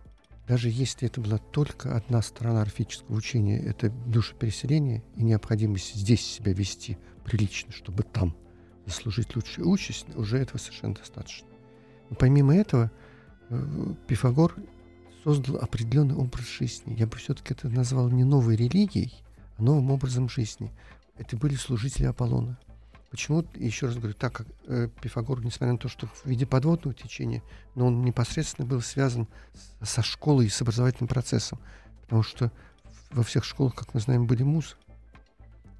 Даже 0.46 0.70
если 0.70 1.06
это 1.06 1.20
была 1.20 1.36
только 1.36 1.94
одна 1.94 2.22
сторона 2.22 2.62
орфического 2.62 3.16
учения, 3.16 3.58
это 3.58 3.90
душепереселение 3.90 5.02
и 5.14 5.22
необходимость 5.22 5.94
здесь 5.94 6.24
себя 6.24 6.54
вести 6.54 6.96
прилично, 7.24 7.72
чтобы 7.72 8.02
там 8.02 8.34
заслужить 8.86 9.36
лучшую 9.36 9.68
участь, 9.68 10.06
уже 10.16 10.38
этого 10.38 10.56
совершенно 10.56 10.94
достаточно. 10.94 11.46
Но 12.08 12.16
помимо 12.16 12.56
этого, 12.56 12.90
э, 13.50 13.94
Пифагор 14.06 14.54
создал 15.24 15.56
определенный 15.56 16.14
образ 16.14 16.48
жизни. 16.48 16.94
Я 16.98 17.06
бы 17.06 17.16
все-таки 17.16 17.54
это 17.54 17.68
назвал 17.68 18.08
не 18.08 18.24
новой 18.24 18.56
религией, 18.56 19.14
а 19.56 19.62
новым 19.62 19.90
образом 19.90 20.28
жизни. 20.28 20.72
Это 21.16 21.36
были 21.36 21.54
служители 21.54 22.06
Аполлона. 22.06 22.58
Почему, 23.10 23.44
еще 23.54 23.86
раз 23.86 23.96
говорю, 23.96 24.14
так 24.14 24.34
как 24.34 24.46
э, 24.66 24.88
Пифагор, 25.00 25.42
несмотря 25.42 25.72
на 25.72 25.78
то, 25.78 25.88
что 25.88 26.06
в 26.06 26.26
виде 26.26 26.44
подводного 26.44 26.94
течения, 26.94 27.42
но 27.74 27.86
он 27.86 28.04
непосредственно 28.04 28.68
был 28.68 28.82
связан 28.82 29.26
с, 29.80 29.88
со 29.88 30.02
школой 30.02 30.46
и 30.46 30.50
с 30.50 30.60
образовательным 30.60 31.08
процессом. 31.08 31.58
Потому 32.02 32.22
что 32.22 32.52
во 33.10 33.22
всех 33.22 33.44
школах, 33.44 33.74
как 33.74 33.94
мы 33.94 34.00
знаем, 34.00 34.26
были 34.26 34.42
музы. 34.42 34.74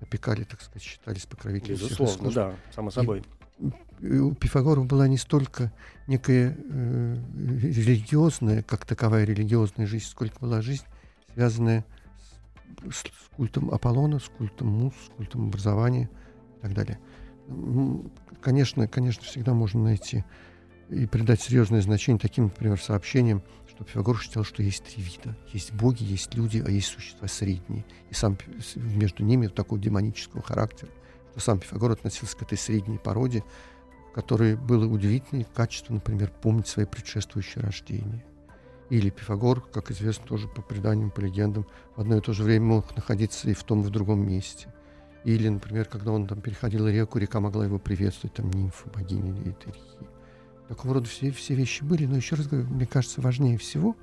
Опекали, 0.00 0.44
так 0.44 0.62
сказать, 0.62 0.82
считались 0.82 1.26
покровителями 1.26 1.78
Безусловно, 1.78 2.30
да, 2.30 2.56
само 2.74 2.90
собой. 2.90 3.22
И 3.58 3.72
у 4.00 4.34
Пифагора 4.34 4.82
была 4.82 5.08
не 5.08 5.16
столько 5.16 5.72
некая 6.06 6.56
э, 6.56 7.16
религиозная, 7.34 8.62
как 8.62 8.86
таковая 8.86 9.24
религиозная 9.24 9.86
жизнь, 9.86 10.06
сколько 10.06 10.38
была 10.40 10.62
жизнь, 10.62 10.84
связанная 11.34 11.84
с, 12.90 13.00
с 13.00 13.36
культом 13.36 13.70
Аполлона, 13.70 14.18
с 14.18 14.28
культом 14.28 14.68
муз, 14.68 14.94
с 15.06 15.16
культом 15.16 15.48
образования 15.48 16.10
и 16.58 16.60
так 16.62 16.74
далее. 16.74 16.98
Конечно, 18.40 18.86
конечно, 18.88 19.24
всегда 19.24 19.54
можно 19.54 19.82
найти 19.82 20.24
и 20.90 21.06
придать 21.06 21.40
серьезное 21.40 21.82
значение 21.82 22.18
таким, 22.18 22.44
например, 22.44 22.80
сообщениям, 22.80 23.42
что 23.68 23.84
Пифагор 23.84 24.18
считал, 24.18 24.44
что 24.44 24.62
есть 24.62 24.84
три 24.84 25.02
вида. 25.02 25.36
Есть 25.52 25.72
боги, 25.72 26.02
есть 26.02 26.34
люди, 26.34 26.62
а 26.64 26.70
есть 26.70 26.88
существа 26.88 27.28
средние. 27.28 27.84
И 28.10 28.14
сам 28.14 28.38
между 28.76 29.22
ними 29.22 29.48
такого 29.48 29.80
демонического 29.80 30.42
характера, 30.42 30.90
что 31.32 31.40
сам 31.40 31.58
Пифагор 31.58 31.92
относился 31.92 32.36
к 32.36 32.42
этой 32.42 32.56
средней 32.56 32.98
породе, 32.98 33.44
которой 34.18 34.56
было 34.56 34.84
удивительное 34.84 35.46
качество, 35.54 35.94
например, 35.94 36.32
помнить 36.42 36.66
свои 36.66 36.86
предшествующие 36.86 37.62
рождения. 37.62 38.24
Или 38.90 39.10
Пифагор, 39.10 39.60
как 39.60 39.92
известно 39.92 40.26
тоже 40.26 40.48
по 40.48 40.60
преданиям, 40.60 41.12
по 41.12 41.20
легендам, 41.20 41.68
в 41.94 42.00
одно 42.00 42.16
и 42.16 42.20
то 42.20 42.32
же 42.32 42.42
время 42.42 42.64
мог 42.64 42.96
находиться 42.96 43.48
и 43.48 43.54
в 43.54 43.62
том, 43.62 43.82
и 43.82 43.84
в 43.84 43.90
другом 43.90 44.26
месте. 44.26 44.74
Или, 45.22 45.48
например, 45.48 45.84
когда 45.84 46.10
он 46.10 46.26
там 46.26 46.40
переходил 46.40 46.88
реку, 46.88 47.18
река 47.18 47.38
могла 47.38 47.64
его 47.64 47.78
приветствовать, 47.78 48.34
там 48.34 48.50
нимфа, 48.50 48.90
или 49.02 49.52
Терихи. 49.52 50.08
Такого 50.66 50.94
рода 50.94 51.06
все, 51.06 51.30
все 51.30 51.54
вещи 51.54 51.84
были, 51.84 52.06
но 52.06 52.16
еще 52.16 52.34
раз 52.34 52.48
говорю, 52.48 52.66
мне 52.70 52.86
кажется, 52.86 53.20
важнее 53.20 53.56
всего 53.56 53.94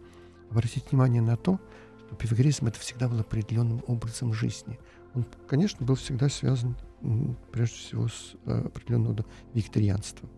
обратить 0.49 0.89
внимание 0.91 1.21
на 1.21 1.35
то, 1.35 1.59
что 2.07 2.15
пифагоризм 2.15 2.67
это 2.67 2.79
всегда 2.79 3.09
был 3.09 3.19
определенным 3.19 3.83
образом 3.85 4.31
жизни. 4.31 4.79
Он, 5.15 5.25
конечно, 5.47 5.85
был 5.85 5.95
всегда 5.95 6.29
связан 6.29 6.75
прежде 7.51 7.75
всего 7.75 8.07
с 8.07 8.35
э, 8.45 8.63
определенного 8.65 9.25
викторианством. 9.53 10.29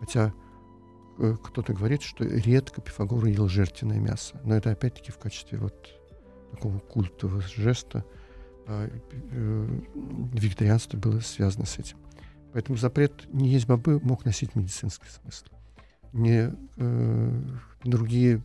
Хотя 0.00 0.32
э, 1.18 1.36
кто-то 1.42 1.72
говорит, 1.72 2.02
что 2.02 2.24
редко 2.24 2.80
Пифагор 2.80 3.24
ел 3.26 3.48
жертвенное 3.48 3.98
мясо. 3.98 4.40
Но 4.44 4.54
это 4.54 4.70
опять-таки 4.70 5.12
в 5.12 5.18
качестве 5.18 5.58
вот 5.58 5.74
такого 6.50 6.78
культового 6.78 7.42
жеста 7.42 8.04
а, 8.66 8.88
э, 9.12 9.80
викторианство 10.32 10.98
было 10.98 11.20
связано 11.20 11.66
с 11.66 11.78
этим. 11.78 11.98
Поэтому 12.52 12.78
запрет 12.78 13.32
не 13.32 13.48
есть 13.48 13.66
бобы 13.66 14.00
мог 14.00 14.24
носить 14.24 14.54
медицинский 14.54 15.08
смысл. 15.08 15.46
Не 16.12 16.52
э, 16.76 17.42
другие 17.84 18.42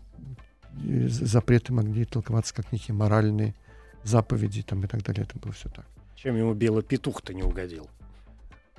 запреты 1.08 1.74
могли 1.74 2.06
толковаться 2.06 2.54
как 2.54 2.72
некие 2.72 2.96
моральные 2.96 3.56
заповеди 4.04 4.64
там, 4.64 4.84
и 4.84 4.88
так 4.88 5.04
далее. 5.04 5.24
Это 5.24 5.40
было 5.40 5.54
все 5.54 5.70
так. 5.70 5.86
Чем 6.16 6.36
ему 6.36 6.54
белый 6.54 6.84
петух-то 6.84 7.34
не 7.34 7.44
угодил? 7.44 7.90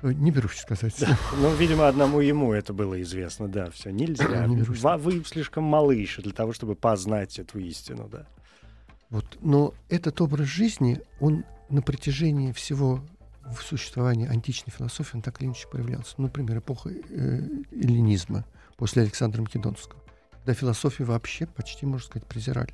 Э, 0.01 0.11
не 0.11 0.31
берусь 0.31 0.57
сказать. 0.57 0.95
Да. 0.99 1.17
Ну, 1.37 1.53
видимо, 1.55 1.87
одному 1.87 2.19
ему 2.19 2.53
это 2.53 2.73
было 2.73 3.01
известно, 3.01 3.47
да. 3.47 3.69
Все 3.71 3.89
нельзя. 3.89 4.45
Не 4.47 4.57
берусь. 4.57 4.81
Вы 4.81 5.23
слишком 5.25 5.63
малы 5.63 5.95
еще 5.95 6.21
для 6.21 6.33
того, 6.33 6.53
чтобы 6.53 6.75
познать 6.75 7.39
эту 7.39 7.59
истину, 7.59 8.07
да. 8.11 8.25
Вот. 9.09 9.25
Но 9.41 9.73
этот 9.89 10.19
образ 10.21 10.47
жизни, 10.47 11.01
он 11.19 11.45
на 11.69 11.81
протяжении 11.81 12.51
всего 12.51 13.01
в 13.45 13.61
существовании 13.61 14.27
античной 14.27 14.73
философии, 14.75 15.17
он 15.17 15.21
так 15.21 15.39
или 15.41 15.47
иначе 15.47 15.67
проявлялся. 15.67 16.15
Ну, 16.17 16.23
например, 16.23 16.59
эпоха 16.59 16.89
э, 16.89 17.41
эллинизма 17.71 18.45
после 18.77 19.03
Александра 19.03 19.41
Македонского, 19.41 20.01
когда 20.39 20.53
философию 20.53 21.07
вообще 21.07 21.45
почти, 21.45 21.85
можно 21.85 22.07
сказать, 22.07 22.27
презирали. 22.27 22.73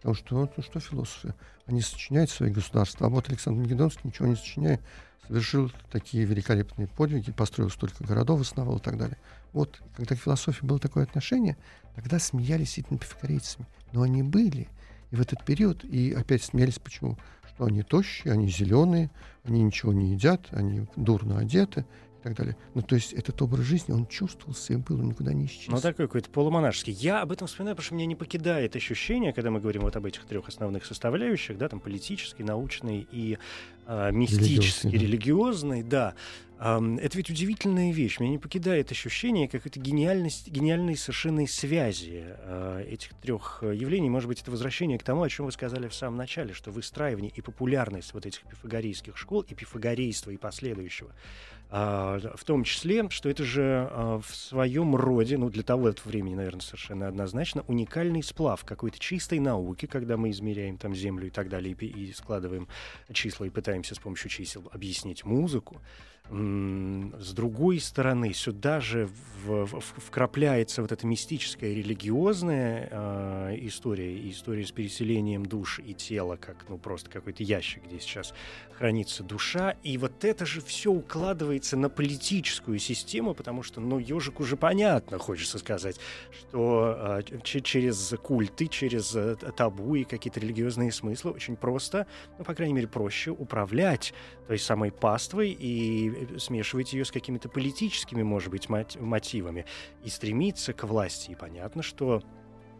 Потому 0.00 0.14
что, 0.14 0.50
ну, 0.56 0.62
что 0.62 0.80
философы? 0.80 1.34
Они 1.66 1.82
сочиняют 1.82 2.30
свои 2.30 2.50
государства. 2.50 3.06
А 3.06 3.10
вот 3.10 3.28
Александр 3.28 3.60
Македонский, 3.60 4.00
ничего 4.04 4.28
не 4.28 4.36
сочиняя, 4.36 4.80
совершил 5.28 5.70
такие 5.92 6.24
великолепные 6.24 6.88
подвиги, 6.88 7.30
построил 7.30 7.70
столько 7.70 8.02
городов, 8.02 8.40
основал 8.40 8.78
и 8.78 8.80
так 8.80 8.96
далее. 8.96 9.18
Вот, 9.52 9.80
когда 9.96 10.16
к 10.16 10.18
философии 10.18 10.64
было 10.64 10.78
такое 10.78 11.04
отношение, 11.04 11.58
тогда 11.94 12.18
смеялись 12.18 12.78
и 12.78 12.84
над 12.88 13.00
пифагорейцами. 13.00 13.66
Но 13.92 14.02
они 14.02 14.22
были. 14.22 14.68
И 15.10 15.16
в 15.16 15.20
этот 15.20 15.44
период, 15.44 15.84
и 15.84 16.12
опять 16.12 16.42
смеялись, 16.42 16.78
почему? 16.78 17.18
Что 17.54 17.66
они 17.66 17.82
тощие, 17.82 18.32
они 18.32 18.48
зеленые, 18.48 19.10
они 19.44 19.62
ничего 19.62 19.92
не 19.92 20.12
едят, 20.12 20.46
они 20.52 20.86
дурно 20.96 21.38
одеты, 21.38 21.84
и 22.20 22.22
так 22.22 22.36
далее. 22.36 22.56
Ну, 22.74 22.82
то 22.82 22.94
есть 22.94 23.12
этот 23.12 23.40
образ 23.40 23.64
жизни, 23.64 23.92
он 23.92 24.06
чувствовался 24.06 24.74
и 24.74 24.76
был, 24.76 25.00
он 25.00 25.08
никуда 25.08 25.32
не 25.32 25.46
исчез. 25.46 25.68
Ну, 25.68 25.80
такой 25.80 26.06
какой-то 26.06 26.28
полумонашеский. 26.30 26.92
Я 26.92 27.22
об 27.22 27.32
этом 27.32 27.46
вспоминаю, 27.48 27.76
потому 27.76 27.86
что 27.86 27.94
меня 27.94 28.06
не 28.06 28.14
покидает 28.14 28.76
ощущение, 28.76 29.32
когда 29.32 29.50
мы 29.50 29.60
говорим 29.60 29.82
вот 29.82 29.96
об 29.96 30.04
этих 30.04 30.24
трех 30.26 30.48
основных 30.48 30.84
составляющих, 30.84 31.56
да, 31.56 31.68
там 31.68 31.80
политический, 31.80 32.42
научный 32.42 33.06
и 33.10 33.38
э, 33.86 34.12
мистический, 34.12 34.90
религиозный, 34.90 35.82
да. 35.82 36.14
Это 36.58 37.16
ведь 37.16 37.30
удивительная 37.30 37.90
вещь. 37.90 38.20
Меня 38.20 38.32
не 38.32 38.38
покидает 38.38 38.92
ощущение 38.92 39.48
какой-то 39.48 39.80
гениальности, 39.80 40.50
гениальной 40.50 40.94
совершенной 40.94 41.48
связи 41.48 42.22
э, 42.22 42.84
этих 42.86 43.14
трех 43.14 43.62
явлений. 43.62 44.10
Может 44.10 44.28
быть, 44.28 44.42
это 44.42 44.50
возвращение 44.50 44.98
к 44.98 45.02
тому, 45.02 45.22
о 45.22 45.28
чем 45.30 45.46
вы 45.46 45.52
сказали 45.52 45.88
в 45.88 45.94
самом 45.94 46.18
начале, 46.18 46.52
что 46.52 46.70
выстраивание 46.70 47.32
и 47.34 47.40
популярность 47.40 48.12
вот 48.12 48.26
этих 48.26 48.42
пифагорейских 48.42 49.16
школ, 49.16 49.40
и 49.40 49.54
пифагорейства, 49.54 50.32
и 50.32 50.36
последующего 50.36 51.08
а, 51.08 51.59
в 51.70 52.44
том 52.44 52.64
числе, 52.64 53.08
что 53.10 53.28
это 53.28 53.44
же 53.44 53.88
а, 53.90 54.20
в 54.20 54.34
своем 54.34 54.96
роде, 54.96 55.38
ну 55.38 55.50
для 55.50 55.62
того 55.62 55.88
этого 55.88 56.08
времени, 56.08 56.34
наверное, 56.34 56.62
совершенно 56.62 57.06
однозначно, 57.06 57.64
уникальный 57.68 58.22
сплав 58.24 58.64
какой-то 58.64 58.98
чистой 58.98 59.38
науки, 59.38 59.86
когда 59.86 60.16
мы 60.16 60.30
измеряем 60.30 60.78
там 60.78 60.94
Землю 60.94 61.28
и 61.28 61.30
так 61.30 61.48
далее, 61.48 61.72
и 61.74 62.12
складываем 62.12 62.66
числа 63.12 63.44
и 63.44 63.50
пытаемся 63.50 63.94
с 63.94 63.98
помощью 63.98 64.30
чисел 64.30 64.68
объяснить 64.72 65.24
музыку. 65.24 65.80
С 66.28 67.32
другой 67.32 67.80
стороны, 67.80 68.32
сюда 68.32 68.80
же 68.80 69.08
в, 69.44 69.66
в, 69.66 69.80
вкрапляется 69.80 70.82
вот 70.82 70.92
эта 70.92 71.06
мистическая 71.06 71.74
религиозная 71.74 72.88
э, 72.90 73.56
история, 73.62 74.30
история 74.30 74.64
с 74.64 74.70
переселением 74.70 75.44
душ 75.44 75.80
и 75.84 75.94
тела, 75.94 76.36
как 76.36 76.66
ну 76.68 76.78
просто 76.78 77.10
какой-то 77.10 77.42
ящик, 77.42 77.84
где 77.84 77.98
сейчас 77.98 78.34
хранится 78.72 79.22
душа, 79.22 79.76
и 79.82 79.98
вот 79.98 80.24
это 80.24 80.46
же 80.46 80.60
все 80.60 80.90
укладывается 80.90 81.76
на 81.76 81.90
политическую 81.90 82.78
систему, 82.78 83.34
потому 83.34 83.62
что, 83.62 83.80
ну, 83.80 83.98
ежик 83.98 84.40
уже 84.40 84.56
понятно, 84.56 85.18
хочется 85.18 85.58
сказать, 85.58 85.98
что 86.30 86.96
э, 87.20 87.40
через 87.42 88.14
культы, 88.22 88.68
через 88.68 89.14
э, 89.14 89.36
табу 89.56 89.96
и 89.96 90.04
какие-то 90.04 90.40
религиозные 90.40 90.92
смыслы 90.92 91.32
очень 91.32 91.56
просто, 91.56 92.06
ну, 92.38 92.44
по 92.44 92.54
крайней 92.54 92.74
мере, 92.74 92.88
проще 92.88 93.30
управлять 93.32 94.14
той 94.50 94.58
самой 94.58 94.90
паствой 94.90 95.56
и 95.56 96.36
смешивать 96.38 96.92
ее 96.92 97.04
с 97.04 97.12
какими-то 97.12 97.48
политическими, 97.48 98.24
может 98.24 98.50
быть, 98.50 98.68
мотивами 98.68 99.64
и 100.02 100.08
стремиться 100.08 100.72
к 100.72 100.82
власти. 100.82 101.30
И 101.30 101.34
понятно, 101.36 101.84
что 101.84 102.20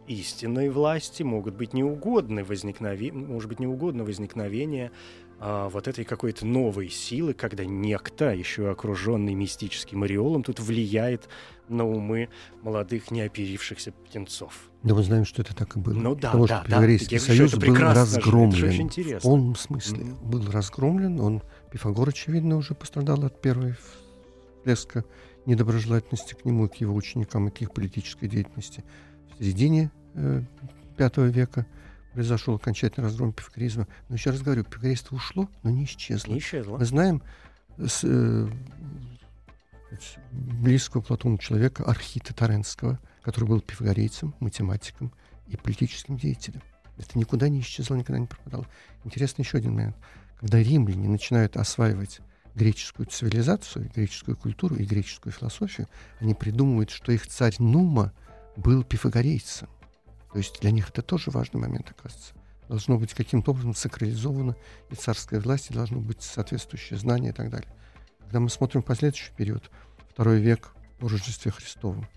истинной 0.05 0.67
власти 0.67 1.23
могут 1.23 1.55
быть 1.55 1.71
неугодны 1.71 2.43
возникновение, 2.43 3.13
может 3.13 3.47
быть 3.47 3.61
неугодно 3.61 4.03
возникновение 4.03 4.91
а, 5.39 5.69
вот 5.69 5.87
этой 5.87 6.03
какой-то 6.05 6.45
новой 6.45 6.89
силы, 6.89 7.33
когда 7.33 7.63
некто, 7.63 8.33
еще 8.33 8.69
окруженный 8.69 9.33
мистическим 9.33 10.03
ореолом, 10.03 10.43
тут 10.43 10.59
влияет 10.59 11.29
на 11.67 11.87
умы 11.87 12.29
молодых 12.61 13.11
неоперившихся 13.11 13.91
птенцов. 13.91 14.69
Да 14.83 14.93
мы 14.93 15.03
знаем, 15.03 15.25
что 15.25 15.41
это 15.41 15.55
так 15.55 15.75
и 15.77 15.79
было. 15.79 15.93
Ну 15.93 16.15
да, 16.15 16.29
Потому 16.29 16.47
да, 16.47 16.63
что 16.63 16.75
Еврейский 16.75 17.17
да. 17.17 17.23
союз 17.23 17.55
был 17.55 17.75
разгромлен. 17.75 18.89
В 18.89 19.21
полном 19.21 19.55
смысле. 19.55 20.03
Mm-hmm. 20.03 20.23
Был 20.23 20.51
разгромлен. 20.51 21.19
Он, 21.19 21.41
Пифагор, 21.71 22.09
очевидно, 22.09 22.57
уже 22.57 22.75
пострадал 22.75 23.23
от 23.23 23.41
первой 23.41 23.75
всплеска 24.57 25.05
недоброжелательности 25.45 26.33
к 26.33 26.45
нему, 26.45 26.67
к 26.67 26.75
его 26.75 26.93
ученикам 26.93 27.47
и 27.47 27.51
к 27.51 27.61
их 27.61 27.71
политической 27.71 28.27
деятельности. 28.27 28.83
В 29.33 29.43
середине 29.43 29.89
э, 30.13 30.43
века 30.97 31.65
произошел 32.13 32.55
окончательный 32.55 33.05
разгром 33.05 33.33
пифагоризма. 33.33 33.87
Но 34.09 34.15
еще 34.15 34.31
раз 34.31 34.41
говорю, 34.41 34.65
пифагорейство 34.65 35.15
ушло, 35.15 35.49
но 35.63 35.71
не 35.71 35.85
исчезло. 35.85 36.33
Не 36.33 36.39
исчезло. 36.39 36.77
Мы 36.77 36.85
знаем 36.85 37.23
с, 37.77 38.01
э, 38.03 38.47
близкого 40.31 41.01
Платону 41.01 41.37
человека, 41.37 41.83
Архита 41.85 42.33
Таренского, 42.33 42.99
который 43.23 43.45
был 43.45 43.61
пифагорейцем, 43.61 44.35
математиком 44.39 45.13
и 45.47 45.57
политическим 45.57 46.17
деятелем. 46.17 46.61
Это 46.97 47.17
никуда 47.17 47.49
не 47.49 47.61
исчезло, 47.61 47.95
никогда 47.95 48.19
не 48.19 48.27
пропадало. 48.27 48.67
Интересно 49.05 49.41
еще 49.41 49.57
один 49.57 49.73
момент. 49.73 49.95
Когда 50.41 50.57
римляне 50.57 51.07
начинают 51.07 51.55
осваивать 51.55 52.19
греческую 52.55 53.05
цивилизацию, 53.05 53.91
греческую 53.95 54.35
культуру 54.35 54.75
и 54.75 54.85
греческую 54.85 55.31
философию, 55.31 55.87
они 56.19 56.33
придумывают, 56.33 56.89
что 56.89 57.11
их 57.11 57.27
царь 57.27 57.55
Нума 57.59 58.11
был 58.57 58.83
пифагорейцем. 58.83 59.69
То 60.33 60.39
есть 60.39 60.59
для 60.59 60.71
них 60.71 60.89
это 60.89 61.03
тоже 61.03 61.29
важный 61.29 61.61
момент, 61.61 61.91
оказывается. 61.91 62.33
Должно 62.67 62.97
быть 62.97 63.13
каким-то 63.13 63.51
образом 63.51 63.75
сакрализовано, 63.75 64.55
и 64.89 64.95
царская 64.95 65.39
власть, 65.39 65.69
и 65.69 65.73
должно 65.73 65.99
быть 65.99 66.21
соответствующее 66.23 66.97
знание 66.97 67.31
и 67.31 67.35
так 67.35 67.49
далее. 67.49 67.71
Когда 68.19 68.39
мы 68.39 68.49
смотрим 68.49 68.81
последующий 68.81 69.33
период, 69.35 69.69
второй 70.09 70.39
век 70.39 70.73
по 70.99 71.07
Рождестве 71.07 71.51
Христову, 71.51 72.07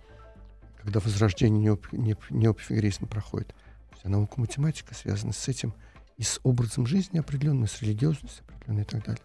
когда 0.81 1.01
возрождение 1.01 1.61
неоп, 1.61 1.93
неоп, 1.93 2.23
неопифагорейзма 2.31 3.07
проходит, 3.07 3.55
вся 3.99 4.09
наука 4.09 4.41
математика 4.41 4.95
связана 4.95 5.33
с 5.33 5.49
этим 5.49 5.75
и 6.17 6.23
с 6.23 6.41
образом 6.43 6.87
жизни 6.87 7.19
определенной, 7.19 7.69
с 7.69 7.83
реligиозностью 7.83 8.45
определенной 8.49 8.83
и 8.83 8.87
так 8.87 9.05
далее. 9.05 9.23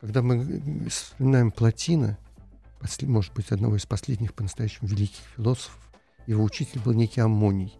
Когда 0.00 0.22
мы 0.22 0.88
вспоминаем 0.88 1.50
Платина, 1.50 2.18
может 3.02 3.34
быть, 3.34 3.50
одного 3.50 3.76
из 3.76 3.86
последних 3.86 4.34
по-настоящему 4.34 4.88
великих 4.88 5.22
философов, 5.36 5.78
его 6.26 6.44
учитель 6.44 6.80
был 6.80 6.92
некий 6.92 7.20
Аммоний. 7.20 7.74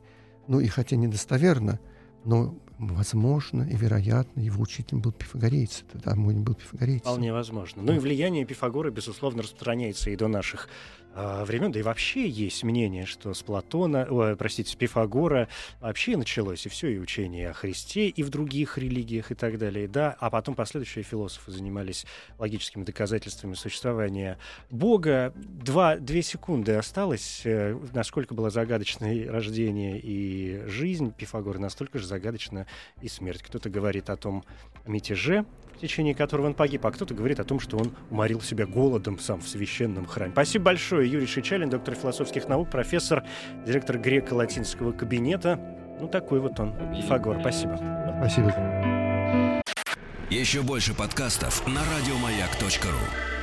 Ну 0.48 0.60
и 0.60 0.66
хотя 0.68 0.96
недостоверно, 0.96 1.78
но 2.24 2.58
возможно 2.78 3.62
и 3.62 3.76
вероятно 3.76 4.40
его 4.40 4.62
учителем 4.62 5.00
был 5.00 5.12
пифагорейц. 5.12 5.84
Тогда 5.92 6.12
Аммоний 6.12 6.40
был 6.40 6.54
пифагорейцем. 6.54 7.10
Вполне 7.10 7.32
возможно. 7.32 7.82
Ну 7.82 7.92
и 7.94 7.98
влияние 7.98 8.44
Пифагора, 8.44 8.90
безусловно, 8.90 9.42
распространяется 9.42 10.10
и 10.10 10.16
до 10.16 10.28
наших 10.28 10.68
э, 11.16 11.44
времен, 11.44 11.72
да 11.72 11.80
и 11.80 11.82
вообще 11.82 12.28
есть 12.28 12.62
мнение, 12.62 13.06
что 13.06 13.34
с 13.34 13.42
Платона, 13.42 14.06
о, 14.08 14.36
простите, 14.36 14.70
с 14.70 14.74
Пифагора 14.74 15.48
вообще 15.80 16.16
началось 16.16 16.66
и 16.66 16.68
все, 16.68 16.88
и 16.88 16.98
учение 16.98 17.50
о 17.50 17.52
Христе, 17.52 18.08
и 18.08 18.22
в 18.22 18.30
других 18.30 18.78
религиях 18.78 19.32
и 19.32 19.34
так 19.34 19.58
далее, 19.58 19.88
да, 19.88 20.16
а 20.20 20.30
потом 20.30 20.54
последующие 20.54 21.02
философы 21.02 21.50
занимались 21.50 22.06
логическими 22.38 22.84
доказательствами 22.84 23.54
существования 23.54 24.38
Бога. 24.70 25.32
Два, 25.36 25.96
две 25.96 26.22
секунды 26.22 26.74
осталось, 26.74 27.42
э, 27.44 27.76
насколько 27.92 28.34
было 28.34 28.50
загадочное 28.50 29.30
рождение 29.30 29.98
и 29.98 30.62
жизнь 30.66 31.12
Пифагора, 31.12 31.58
настолько 31.58 31.98
же 31.98 32.06
загадочна 32.06 32.66
и 33.00 33.08
смерть. 33.08 33.42
Кто-то 33.42 33.70
говорит 33.70 34.10
о 34.10 34.16
том 34.16 34.44
мятеже, 34.86 35.44
в 35.76 35.80
течение 35.80 36.14
которого 36.14 36.46
он 36.46 36.54
погиб, 36.54 36.84
а 36.86 36.90
кто-то 36.90 37.14
говорит 37.14 37.40
о 37.40 37.44
том, 37.44 37.60
что 37.60 37.76
он 37.76 37.92
уморил 38.10 38.40
себя 38.40 38.66
голодом 38.66 39.18
сам 39.18 39.40
в 39.40 39.48
священном 39.48 40.06
храме. 40.06 40.32
Спасибо 40.32 40.66
большое, 40.66 41.10
Юрий 41.10 41.26
Шичалин, 41.26 41.70
доктор 41.70 41.94
философских 41.94 42.48
наук, 42.48 42.70
профессор, 42.70 43.24
директор 43.66 43.98
греко-латинского 43.98 44.92
кабинета. 44.92 45.60
Ну, 46.00 46.08
такой 46.08 46.40
вот 46.40 46.58
он, 46.60 46.74
Пифагор. 46.94 47.40
Спасибо. 47.40 47.76
Спасибо. 48.18 49.62
Еще 50.30 50.62
больше 50.62 50.94
подкастов 50.94 51.66
на 51.66 51.80
радиомаяк.ру. 51.80 53.36